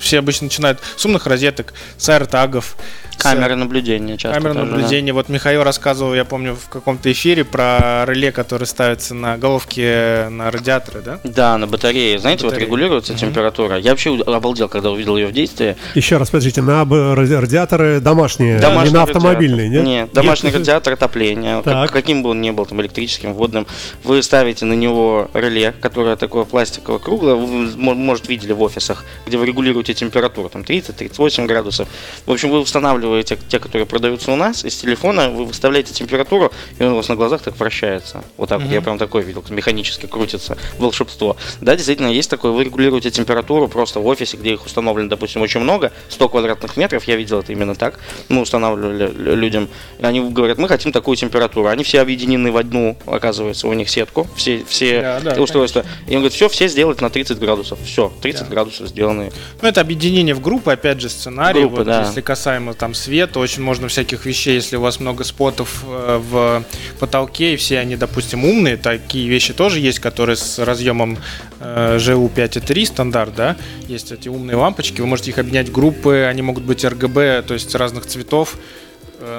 [0.00, 2.76] все обычно начинают с умных розеток, с аэртагов,
[3.16, 4.76] с- Камеры наблюдения часто Камеры тоже, да.
[4.76, 5.12] наблюдения.
[5.12, 10.50] Вот Михаил рассказывал, я помню, в каком-то эфире про реле, которые ставятся на головке на
[10.52, 11.18] радиаторы, да?
[11.24, 12.18] Да, на батарее.
[12.20, 12.66] Знаете, вот батарее.
[12.66, 13.20] регулируется Мгм.
[13.20, 13.76] температура.
[13.78, 15.76] Я вообще обалдел, когда увидел ее в действии.
[15.96, 19.86] Еще раз, подождите, на радиаторы домашние, Домашний не на автомобильные, радиатор.
[19.88, 20.04] нет?
[20.04, 20.60] Нет, домашний Нет?
[20.60, 21.74] радиатор отопления, Так.
[21.88, 23.66] как- каким бы он ни был, там, электрическим, водным,
[24.04, 29.04] вы ставите на него реле, которое такое пластиковое, круглое, вы, мо- может, видели в офисах,
[29.26, 31.88] где вы регулируете температуру, там 30-38 градусов.
[32.26, 36.84] В общем, вы устанавливаете те, которые продаются у нас, из телефона вы выставляете температуру, и
[36.84, 38.22] он у вас на глазах так вращается.
[38.36, 38.70] Вот так вот.
[38.70, 40.56] Я прям такой видел, механически крутится.
[40.78, 41.36] Волшебство.
[41.60, 42.52] Да, действительно, есть такое.
[42.52, 47.04] Вы регулируете температуру просто в офисе, где их установлено, допустим, очень много, 100 квадратных метров,
[47.04, 47.98] я видел это именно так.
[48.28, 49.68] Мы устанавливали лю- людям.
[49.98, 51.68] И они говорят, мы хотим такую температуру.
[51.68, 55.84] Они все объединены в одну, оказывается, у них сетку, все, все Да, да, устройства.
[56.06, 57.78] И он говорит, все, все сделать на 30 градусов.
[57.84, 58.50] Все, 30 Да.
[58.50, 59.32] градусов сделаны.
[59.62, 61.60] Ну, это объединение в группы, опять же, сценарий.
[61.60, 62.04] Группы, вот, да.
[62.06, 66.64] Если касаемо там света, очень можно всяких вещей, если у вас много спотов э, в
[66.98, 71.18] потолке, и все они, допустим, умные, такие вещи тоже есть, которые с разъемом
[71.60, 76.26] э, GU 5.3 стандарт, да, есть эти умные лампочки, вы можете их объединять в группы,
[76.28, 78.56] они могут быть RGB, то есть разных цветов,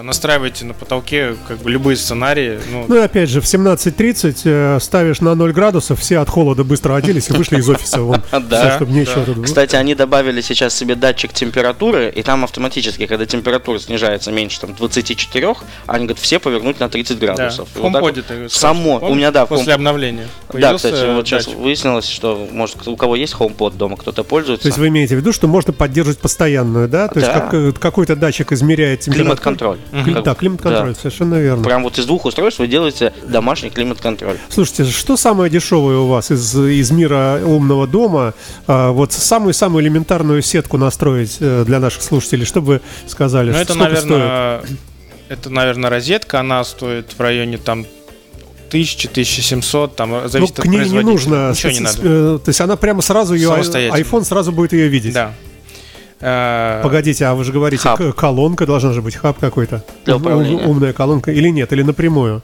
[0.04, 4.80] настраивайте на потолке как бы любые сценарии, ну, Ну и опять же, в 17.30 э,
[4.80, 8.22] ставишь на 0 градусов, все от холода быстро оделись и вышли из офиса вон.
[8.32, 9.26] Да, да.
[9.26, 9.46] тут...
[9.46, 14.74] Кстати, они добавили сейчас себе датчик температуры, и там автоматически, когда температура снижается меньше там,
[14.74, 15.56] 24,
[15.88, 17.70] они говорят, все повернуть на 30 да, градусов.
[17.74, 20.28] в И вот Само, у меня, да, после обновления.
[20.54, 24.64] Да, кстати, вот сейчас выяснилось, что, может, у кого есть HomePod дома, кто-то пользуется.
[24.64, 27.08] То есть вы имеете в виду, что можно поддерживать постоянную, да?
[27.08, 27.40] То есть Да.
[27.40, 29.26] как, э, какой-то датчик измеряет температуру.
[29.26, 29.69] Климат-контроль.
[29.92, 31.64] Кли- Как- Да, климат-контроль, совершенно верно.
[31.64, 34.38] Прям вот из двух устройств вы делаете домашний климат-контроль.
[34.50, 38.34] Слушайте, что самое дешевое у вас из, из мира умного дома?
[38.68, 43.62] А, вот самую-самую элементарную сетку настроить э, для наших слушателей, чтобы вы сказали, Ну, что
[43.64, 44.10] это, сколько стоит?
[44.10, 44.62] наверное,
[45.30, 47.86] это, наверное, розетка, она стоит в районе там
[48.72, 51.50] 1000-1700, там Ну, зависит к от ней не нужно.
[51.52, 51.98] Ничего не надо.
[52.04, 54.02] э, То есть она прямо сразу ее, Самостоятельно.
[54.04, 55.14] iPhone сразу будет ее видеть.
[55.14, 55.34] Да.
[56.22, 58.02] Э, Погодите, а вы же говорите, Хаб.
[58.16, 59.84] колонка должна же быть, хаб какой-то.
[60.06, 60.66] Для Ум- управления.
[60.68, 62.42] Умная колонка или нет, или напрямую.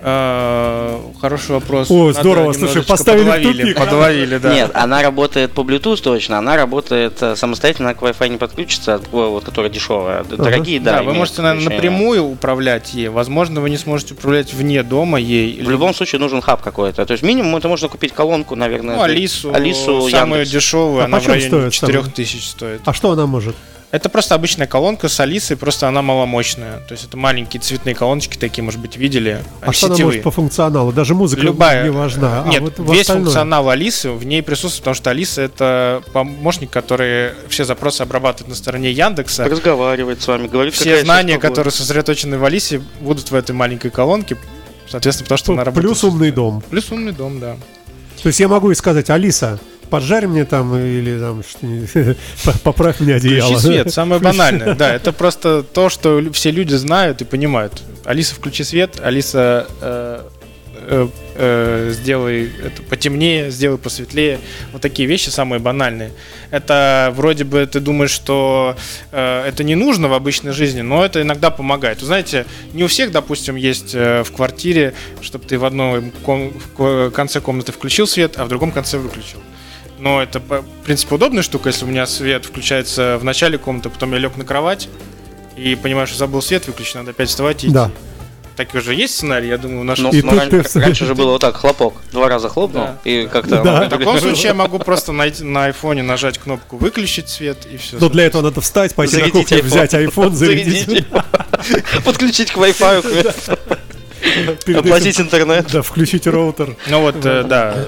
[0.00, 1.90] Э, Хороший вопрос.
[1.90, 3.76] О, Надо здорово, слушай, поставили подловили, тупик.
[3.78, 4.54] Подловили, да.
[4.54, 9.28] Нет, она работает по Bluetooth точно, она работает э, самостоятельно, к Wi-Fi не подключится, такое
[9.28, 10.24] вот, которая дешевая.
[10.24, 10.98] Дорогие, да.
[10.98, 13.08] Да, вы можете, наверное, напрямую управлять ей.
[13.08, 15.62] Возможно, вы не сможете управлять вне дома ей.
[15.62, 17.04] В любом случае нужен хаб какой-то.
[17.04, 18.96] То есть минимум это можно купить колонку, наверное.
[18.96, 20.50] Ну, Алису, Алису самую Яндекс.
[20.50, 22.80] дешевую, А она в районе стоит 4000 стоит.
[22.84, 23.56] А что она может?
[23.90, 26.80] Это просто обычная колонка с Алисой, просто она маломощная.
[26.80, 29.42] То есть это маленькие цветные колоночки такие, может быть, видели.
[29.62, 30.16] А что она сетевые.
[30.16, 30.92] может по функционалу?
[30.92, 31.84] Даже музыка Любая.
[31.84, 32.42] не важна.
[32.44, 33.24] а Нет, вот в весь остальное?
[33.24, 38.54] функционал Алисы в ней присутствует, потому что Алиса это помощник, который все запросы обрабатывает на
[38.54, 39.44] стороне Яндекса.
[39.44, 43.90] Разговаривает с вами, говорит, Все какая знания, которые сосредоточены в Алисе, будут в этой маленькой
[43.90, 44.36] колонке.
[44.86, 45.86] Соответственно, потому что она работает.
[45.86, 46.62] Плюс умный дом.
[46.68, 47.56] Плюс умный дом, да.
[48.22, 49.58] То есть я могу и сказать, Алиса,
[49.90, 51.42] поджарь мне там или там
[52.62, 53.50] поправь мне одеяло.
[53.52, 54.74] Включи свет, самое банальное.
[54.78, 57.82] Да, это просто то, что все люди знают и понимают.
[58.04, 60.20] Алиса, включи свет, Алиса, э,
[60.90, 64.38] э, э, сделай это потемнее, сделай посветлее.
[64.72, 66.12] Вот такие вещи самые банальные.
[66.50, 68.76] Это вроде бы ты думаешь, что
[69.12, 72.00] это не нужно в обычной жизни, но это иногда помогает.
[72.00, 76.76] Вы знаете, не у всех, допустим, есть в квартире, чтобы ты в одном ком- в
[76.76, 79.38] ко- конце комнаты включил свет, а в другом конце выключил.
[79.98, 84.12] Но это, в принципе, удобная штука, если у меня свет включается в начале комнаты, потом
[84.12, 84.88] я лег на кровать
[85.56, 87.74] и понимаю, что забыл свет выключить, надо опять вставать и идти.
[87.74, 87.90] Да.
[88.56, 89.98] Так уже есть сценарий, я думаю, наш.
[90.00, 92.98] Ну, И тут ран- ты- раньше же было вот так, хлопок, два раза хлопнул, Да.
[93.04, 93.62] и как-то...
[93.62, 93.84] Да.
[93.84, 97.98] В таком случае я могу просто найти на айфоне нажать кнопку выключить свет и все.
[98.00, 99.62] Но для этого надо встать, пойти на Зарядить кухню, iPhone.
[99.64, 101.06] взять iPhone, зарядить.
[102.04, 103.54] Подключить к Wi-Fi,
[104.78, 105.66] оплатить интернет.
[105.72, 106.76] Да, включить роутер.
[106.88, 107.86] Ну вот, э, да.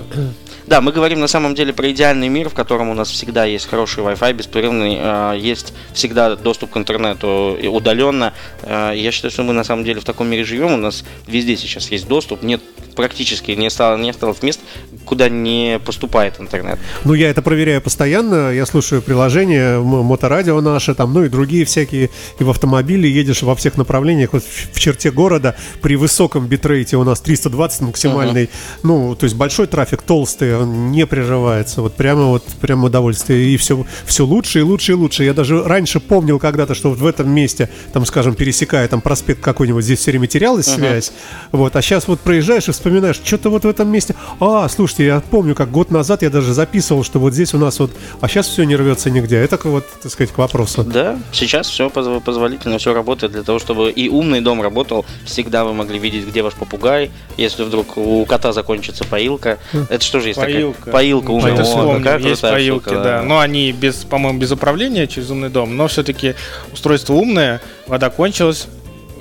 [0.71, 3.69] Да, мы говорим на самом деле про идеальный мир, в котором у нас всегда есть
[3.69, 8.33] хороший Wi-Fi, беспрерывный, э, есть всегда доступ к интернету удаленно.
[8.63, 11.57] Э, я считаю, что мы на самом деле в таком мире живем, у нас везде
[11.57, 12.61] сейчас есть доступ, нет
[13.01, 14.61] практически не стало, не осталось мест,
[15.05, 16.79] куда не поступает интернет.
[17.05, 18.51] Ну, я это проверяю постоянно.
[18.53, 22.11] Я слушаю приложения, м- моторадио наше, там, ну и другие всякие.
[22.39, 24.33] И в автомобиле едешь во всех направлениях.
[24.33, 28.51] Вот в, черте города при высоком битрейте у нас 320 максимальный.
[28.83, 31.83] Ну, то есть большой трафик, толстый, он не прерывается.
[31.83, 33.51] Вот прямо вот, прямо удовольствие.
[33.51, 35.25] И все, все лучше и лучше и лучше.
[35.25, 39.41] Я даже раньше помнил когда-то, что вот в этом месте, там, скажем, пересекая там проспект
[39.41, 41.13] какой-нибудь, здесь все время терялась связь.
[41.53, 44.15] Вот, а сейчас вот проезжаешь и вспоминаешь, что-то вот в этом месте.
[44.41, 47.79] А, слушайте, я помню, как год назад я даже записывал, что вот здесь у нас
[47.79, 49.37] вот, а сейчас все не рвется нигде.
[49.37, 50.85] Это вот, так сказать, к вопросу.
[50.85, 55.05] Да, сейчас все позволительно, все работает для того, чтобы и умный дом работал.
[55.25, 59.59] Всегда вы могли видеть, где ваш попугай, если вдруг у кота закончится поилка.
[59.89, 60.91] Это что же есть Поилка.
[60.91, 61.53] Поилка умная.
[61.53, 63.23] Это О, вспомнил, какая есть поилки, штука, да.
[63.23, 65.77] Но они без, по-моему, без управления через умный дом.
[65.77, 66.35] Но все-таки
[66.73, 68.69] устройство умное, вода кончилась,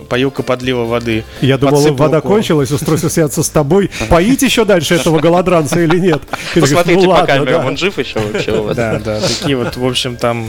[0.10, 1.24] поилка подлила воды.
[1.42, 2.36] Я думал, вода корм.
[2.36, 3.90] кончилась, устройство связаться с тобой.
[4.10, 6.22] Поить еще дальше этого голодранца или нет?
[6.54, 7.68] Посмотрите ну по камерам, да.
[7.68, 8.76] он жив еще вообще у вас?
[8.76, 10.48] Да, да, такие вот, в общем, там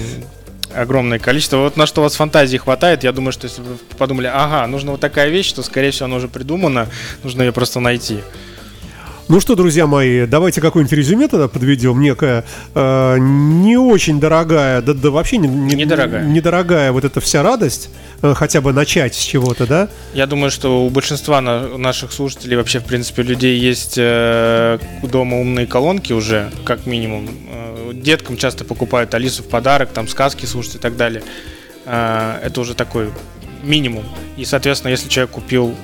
[0.74, 1.58] огромное количество.
[1.58, 4.92] Вот на что у вас фантазии хватает, я думаю, что если вы подумали, ага, нужна
[4.92, 6.88] вот такая вещь, то, скорее всего, она уже придумана,
[7.22, 8.20] нужно ее просто найти.
[9.30, 12.00] Ну что, друзья мои, давайте какое-нибудь резюме тогда подведем.
[12.00, 16.24] Некая э, не очень дорогая, да, да вообще не, не, Недорогая.
[16.24, 17.90] недорогая вот эта вся радость,
[18.22, 19.88] э, хотя бы начать с чего-то, да?
[20.14, 25.38] Я думаю, что у большинства на- наших слушателей, вообще, в принципе, людей есть э, дома
[25.38, 27.28] умные колонки уже, как минимум.
[27.52, 31.22] Э, деткам часто покупают Алису в подарок, там сказки слушать и так далее.
[31.86, 33.10] Э, это уже такой
[33.62, 34.02] минимум.
[34.36, 35.76] И, соответственно, если человек купил,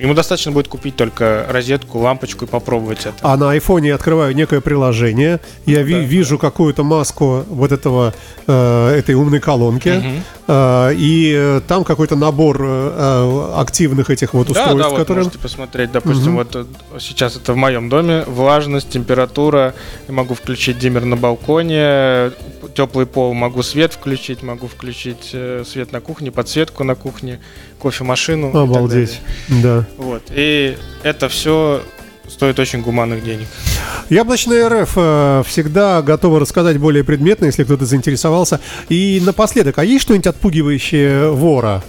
[0.00, 3.14] ему достаточно будет купить только розетку, лампочку и попробовать это.
[3.22, 6.00] А на айфоне я открываю некое приложение, я ви- Да.
[6.00, 8.14] вижу какую-то маску вот этого
[8.46, 10.22] э, этой умной колонки, Мгм.
[10.48, 14.98] э, и э, там какой-то набор э, э, активных этих вот Да, устройств, да, вот
[14.98, 15.24] которые...
[15.24, 16.36] можете посмотреть, допустим, Мгм.
[16.36, 16.64] вот э,
[16.98, 19.74] сейчас это в моем доме, влажность, температура,
[20.08, 22.32] я могу включить диммер на балконе,
[22.74, 25.34] теплый пол, могу свет включить, могу включить
[25.66, 27.40] свет на кухне, подсветку на кухне,
[27.80, 28.56] кофемашину.
[28.56, 29.86] Обалдеть, да.
[29.96, 31.82] Вот, и это все
[32.28, 33.48] стоит очень гуманных денег.
[34.08, 38.60] Яблочная РФ э, всегда готова рассказать более предметно, если кто-то заинтересовался.
[38.88, 41.82] И напоследок, а есть что-нибудь отпугивающее вора?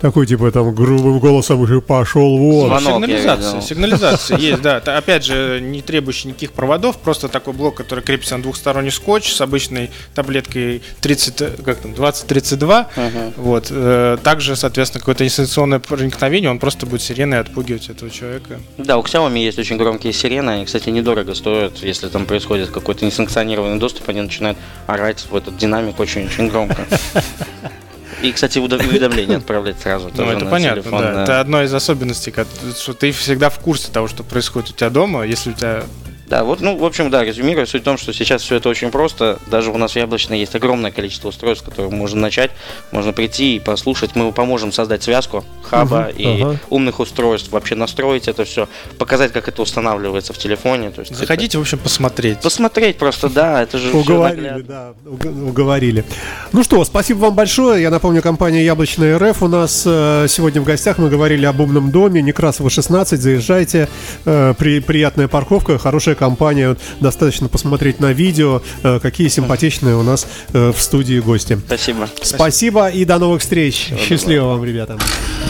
[0.00, 2.68] Такой типа там грубым голосом уже пошел вор.
[2.80, 4.76] Звонок сигнализация, сигнализация есть, да.
[4.76, 9.40] Опять же, не требующий никаких проводов, просто такой блок, который крепится на двухсторонний скотч с
[9.40, 12.88] обычной таблеткой 30, э, как там, 2032.
[12.96, 13.32] Мгм.
[13.36, 13.68] Вот.
[13.70, 18.60] э, Также, соответственно, какое-то инстанционное проникновение, он просто будет сиреной отпугивать этого человека.
[18.76, 23.04] Да, у Xiaomi есть очень громкие сирены, они, кстати, недорого стоят, если там происходит какой-то
[23.04, 26.86] несанкционированный доступ, они начинают орать в этот динамик очень-очень громко.
[28.22, 30.10] И, кстати, уведомления отправлять сразу.
[30.14, 31.14] Ну, это понятно, телефон, да.
[31.14, 31.22] да.
[31.22, 32.34] Это одно из особенностей,
[32.76, 35.84] что ты всегда в курсе того, что происходит у тебя дома, если у тебя
[36.28, 38.90] Да, вот, ну, в общем, да, резюмируя, суть в том, что сейчас все это очень
[38.90, 39.38] просто.
[39.46, 42.50] Даже у нас в Яблочной есть огромное количество устройств, которые можно начать.
[42.92, 44.14] Можно прийти и послушать.
[44.14, 46.56] Мы поможем создать связку хаба Мгм, и ага.
[46.70, 48.68] умных устройств, вообще настроить это все,
[48.98, 50.90] показать, как это устанавливается в телефоне.
[50.90, 52.40] То есть это- заходите, в общем, посмотреть.
[52.40, 56.04] Посмотреть просто, да, это же Уговорили, да, уг- уговорили.
[56.52, 57.82] Ну что, спасибо вам большое.
[57.82, 60.98] Я напомню, компания Яблочная РФ у нас э, сегодня в гостях.
[60.98, 62.20] Мы говорили об умном доме.
[62.20, 63.20] Некрасова 16.
[63.20, 63.88] Заезжайте.
[64.26, 66.76] Э, при, приятная парковка, хорошая компания.
[67.00, 71.58] Достаточно посмотреть на видео, э, какие симпатичные у нас э, в студии гости.
[71.66, 72.08] Спасибо.
[72.22, 73.90] Спасибо и до новых встреч.
[73.98, 74.98] Счастливо вам, ребята.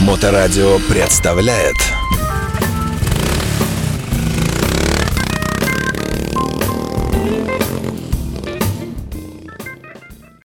[0.01, 1.77] Моторадио представляет